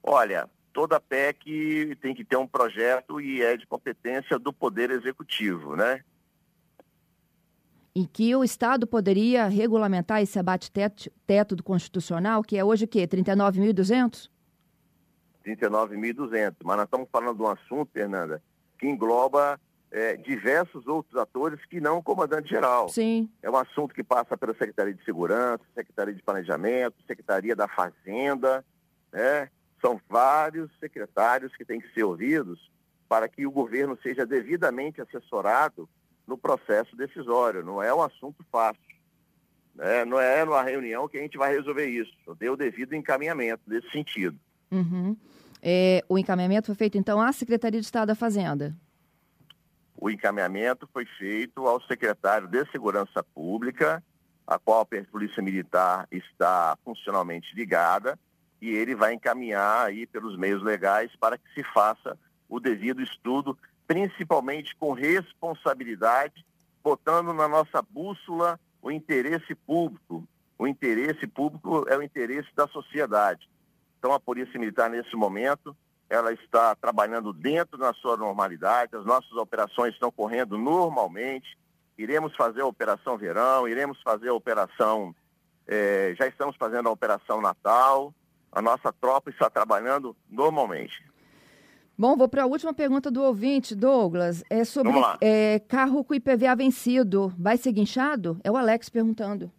Olha, 0.03 0.47
toda 0.71 0.99
PEC 0.99 1.97
tem 2.01 2.13
que 2.13 2.23
ter 2.23 2.37
um 2.37 2.45
projeto 2.45 3.19
e 3.19 3.41
é 3.41 3.57
de 3.57 3.65
competência 3.65 4.37
do 4.37 4.53
Poder 4.53 4.91
Executivo, 4.91 5.75
né? 5.75 6.03
Em 7.95 8.05
que 8.05 8.35
o 8.35 8.43
Estado 8.43 8.85
poderia 8.85 9.47
regulamentar 9.47 10.21
esse 10.21 10.37
abate 10.37 10.69
teto, 10.69 11.09
teto 11.25 11.55
do 11.55 11.63
Constitucional, 11.63 12.43
que 12.43 12.57
é 12.57 12.63
hoje 12.63 12.85
o 12.85 12.87
quê? 12.87 13.07
39.200? 13.07 14.29
39.200. 15.45 16.55
Mas 16.63 16.77
nós 16.77 16.85
estamos 16.85 17.07
falando 17.09 17.37
de 17.37 17.43
um 17.43 17.47
assunto, 17.47 17.89
Fernanda, 17.93 18.43
que 18.77 18.85
engloba 18.85 19.59
é, 19.95 20.17
diversos 20.17 20.85
outros 20.87 21.15
atores 21.15 21.63
que 21.65 21.79
não 21.79 21.99
o 21.99 22.03
comandante-geral. 22.03 22.89
Sim. 22.89 23.29
É 23.41 23.49
um 23.49 23.55
assunto 23.55 23.95
que 23.95 24.03
passa 24.03 24.35
pela 24.35 24.53
Secretaria 24.53 24.93
de 24.93 25.01
Segurança, 25.05 25.63
Secretaria 25.73 26.13
de 26.13 26.21
Planejamento, 26.21 27.01
Secretaria 27.07 27.55
da 27.55 27.65
Fazenda, 27.69 28.63
né? 29.09 29.49
São 29.81 29.99
vários 30.09 30.69
secretários 30.81 31.55
que 31.55 31.63
têm 31.63 31.79
que 31.79 31.93
ser 31.93 32.03
ouvidos 32.03 32.69
para 33.07 33.29
que 33.29 33.47
o 33.47 33.51
governo 33.51 33.97
seja 34.03 34.25
devidamente 34.25 34.99
assessorado 34.99 35.87
no 36.27 36.37
processo 36.37 36.93
decisório. 36.97 37.63
Não 37.63 37.81
é 37.81 37.93
um 37.93 38.01
assunto 38.01 38.43
fácil. 38.51 38.81
Né? 39.73 40.03
Não 40.03 40.19
é 40.19 40.43
numa 40.43 40.63
reunião 40.63 41.07
que 41.07 41.17
a 41.17 41.21
gente 41.21 41.37
vai 41.37 41.55
resolver 41.55 41.87
isso. 41.87 42.11
Eu 42.27 42.35
dei 42.35 42.49
o 42.49 42.57
devido 42.57 42.95
encaminhamento 42.95 43.61
nesse 43.65 43.89
sentido. 43.91 44.37
Uhum. 44.71 45.15
É, 45.61 46.03
o 46.09 46.17
encaminhamento 46.17 46.65
foi 46.65 46.75
feito, 46.75 46.97
então, 46.97 47.21
à 47.21 47.31
Secretaria 47.31 47.79
de 47.79 47.85
Estado 47.85 48.07
da 48.07 48.15
Fazenda? 48.15 48.75
O 49.97 50.09
encaminhamento 50.09 50.87
foi 50.91 51.05
feito 51.05 51.65
ao 51.67 51.81
secretário 51.81 52.47
de 52.47 52.65
Segurança 52.71 53.23
Pública, 53.23 54.03
a 54.45 54.59
qual 54.59 54.81
a 54.81 54.85
Polícia 55.05 55.41
Militar 55.41 56.07
está 56.11 56.77
funcionalmente 56.83 57.55
ligada, 57.55 58.19
e 58.61 58.69
ele 58.69 58.95
vai 58.95 59.13
encaminhar 59.13 59.87
aí 59.87 60.05
pelos 60.05 60.37
meios 60.37 60.61
legais 60.63 61.15
para 61.15 61.37
que 61.37 61.53
se 61.53 61.63
faça 61.73 62.17
o 62.47 62.59
devido 62.59 63.01
estudo, 63.01 63.57
principalmente 63.87 64.75
com 64.75 64.93
responsabilidade, 64.93 66.45
botando 66.83 67.33
na 67.33 67.47
nossa 67.47 67.81
bússola 67.81 68.59
o 68.81 68.91
interesse 68.91 69.55
público, 69.55 70.27
o 70.57 70.67
interesse 70.67 71.27
público 71.27 71.85
é 71.89 71.97
o 71.97 72.01
interesse 72.01 72.49
da 72.55 72.67
sociedade. 72.67 73.49
Então, 73.99 74.13
a 74.13 74.19
Polícia 74.19 74.59
Militar, 74.59 74.89
nesse 74.89 75.15
momento, 75.15 75.75
ela 76.09 76.31
está 76.33 76.75
trabalhando 76.75 77.33
dentro 77.33 77.77
da 77.77 77.93
sua 77.93 78.15
normalidade, 78.15 78.95
as 78.95 79.05
nossas 79.05 79.31
operações 79.33 79.93
estão 79.93 80.11
correndo 80.11 80.57
normalmente. 80.57 81.57
Iremos 81.97 82.35
fazer 82.35 82.61
a 82.61 82.65
Operação 82.65 83.17
Verão, 83.17 83.67
iremos 83.67 84.01
fazer 84.03 84.29
a 84.29 84.33
Operação. 84.33 85.15
Eh, 85.67 86.13
já 86.17 86.27
estamos 86.27 86.55
fazendo 86.57 86.89
a 86.89 86.91
Operação 86.91 87.41
Natal. 87.41 88.13
A 88.51 88.61
nossa 88.61 88.93
tropa 88.93 89.29
está 89.29 89.49
trabalhando 89.49 90.15
normalmente. 90.29 91.03
Bom, 91.97 92.17
vou 92.17 92.27
para 92.27 92.43
a 92.43 92.45
última 92.45 92.73
pergunta 92.73 93.09
do 93.09 93.23
ouvinte, 93.23 93.73
Douglas. 93.73 94.43
É 94.49 94.65
sobre 94.65 94.91
é, 95.21 95.59
carro 95.59 96.03
com 96.03 96.13
IPVA 96.13 96.55
vencido. 96.55 97.33
Vai 97.39 97.57
ser 97.57 97.71
guinchado? 97.71 98.37
É 98.43 98.51
o 98.51 98.57
Alex 98.57 98.89
perguntando. 98.89 99.49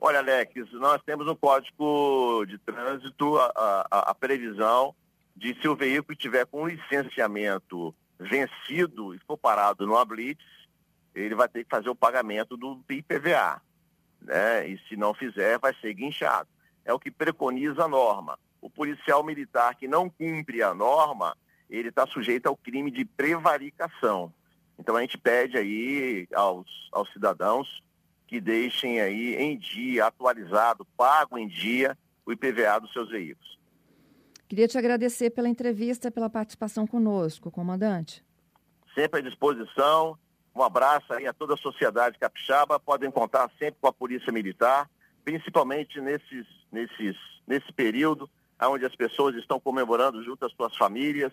Olha, 0.00 0.18
Alex, 0.18 0.54
nós 0.72 1.00
temos 1.04 1.26
no 1.26 1.36
Código 1.36 2.44
de 2.46 2.58
Trânsito 2.58 3.36
a, 3.38 3.86
a, 3.90 4.10
a 4.10 4.14
previsão 4.14 4.94
de 5.36 5.54
se 5.60 5.68
o 5.68 5.76
veículo 5.76 6.12
estiver 6.12 6.46
com 6.46 6.66
licenciamento 6.66 7.94
vencido 8.18 9.14
e 9.14 9.18
for 9.20 9.36
parado 9.36 9.86
no 9.86 10.02
Blitz, 10.04 10.44
ele 11.14 11.34
vai 11.34 11.48
ter 11.48 11.64
que 11.64 11.70
fazer 11.70 11.88
o 11.90 11.94
pagamento 11.94 12.56
do 12.56 12.82
IPVA. 12.88 13.60
Né? 14.20 14.68
E 14.68 14.78
se 14.88 14.96
não 14.96 15.14
fizer, 15.14 15.58
vai 15.58 15.74
ser 15.74 15.92
guinchado. 15.94 16.48
É 16.84 16.92
o 16.92 16.98
que 16.98 17.10
preconiza 17.10 17.84
a 17.84 17.88
norma 17.88 18.38
o 18.66 18.70
policial 18.70 19.22
militar 19.22 19.76
que 19.76 19.86
não 19.86 20.10
cumpre 20.10 20.60
a 20.60 20.74
norma, 20.74 21.36
ele 21.70 21.88
está 21.88 22.04
sujeito 22.04 22.46
ao 22.46 22.56
crime 22.56 22.90
de 22.90 23.04
prevaricação. 23.04 24.32
Então 24.76 24.96
a 24.96 25.00
gente 25.00 25.16
pede 25.16 25.56
aí 25.56 26.26
aos, 26.34 26.66
aos 26.90 27.10
cidadãos 27.12 27.80
que 28.26 28.40
deixem 28.40 29.00
aí 29.00 29.36
em 29.36 29.56
dia, 29.56 30.06
atualizado, 30.06 30.84
pago 30.96 31.38
em 31.38 31.46
dia, 31.46 31.96
o 32.26 32.32
IPVA 32.32 32.80
dos 32.80 32.92
seus 32.92 33.08
veículos. 33.08 33.56
Queria 34.48 34.68
te 34.68 34.78
agradecer 34.78 35.30
pela 35.30 35.48
entrevista, 35.48 36.10
pela 36.10 36.30
participação 36.30 36.86
conosco, 36.86 37.50
comandante. 37.50 38.24
Sempre 38.94 39.20
à 39.20 39.22
disposição. 39.22 40.16
Um 40.54 40.62
abraço 40.62 41.12
aí 41.12 41.26
a 41.26 41.32
toda 41.32 41.54
a 41.54 41.56
sociedade 41.56 42.18
capixaba. 42.18 42.78
Podem 42.78 43.10
contar 43.10 43.50
sempre 43.58 43.76
com 43.80 43.88
a 43.88 43.92
Polícia 43.92 44.32
Militar, 44.32 44.88
principalmente 45.24 46.00
nesses, 46.00 46.46
nesses, 46.70 47.16
nesse 47.46 47.72
período 47.72 48.30
onde 48.64 48.86
as 48.86 48.94
pessoas 48.94 49.34
estão 49.36 49.60
comemorando 49.60 50.22
junto 50.22 50.46
às 50.46 50.52
suas 50.52 50.74
famílias, 50.76 51.32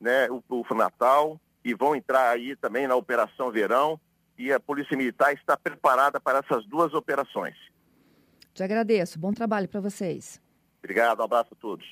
né, 0.00 0.28
o, 0.30 0.42
o 0.48 0.74
Natal, 0.74 1.38
e 1.64 1.74
vão 1.74 1.94
entrar 1.94 2.30
aí 2.30 2.56
também 2.56 2.86
na 2.86 2.96
Operação 2.96 3.50
Verão, 3.50 4.00
e 4.38 4.52
a 4.52 4.58
Polícia 4.58 4.96
Militar 4.96 5.32
está 5.34 5.56
preparada 5.56 6.18
para 6.18 6.38
essas 6.38 6.64
duas 6.66 6.94
operações. 6.94 7.54
Te 8.54 8.62
agradeço. 8.62 9.18
Bom 9.18 9.32
trabalho 9.32 9.68
para 9.68 9.80
vocês. 9.80 10.40
Obrigado, 10.78 11.20
um 11.20 11.24
abraço 11.24 11.50
a 11.52 11.56
todos. 11.56 11.86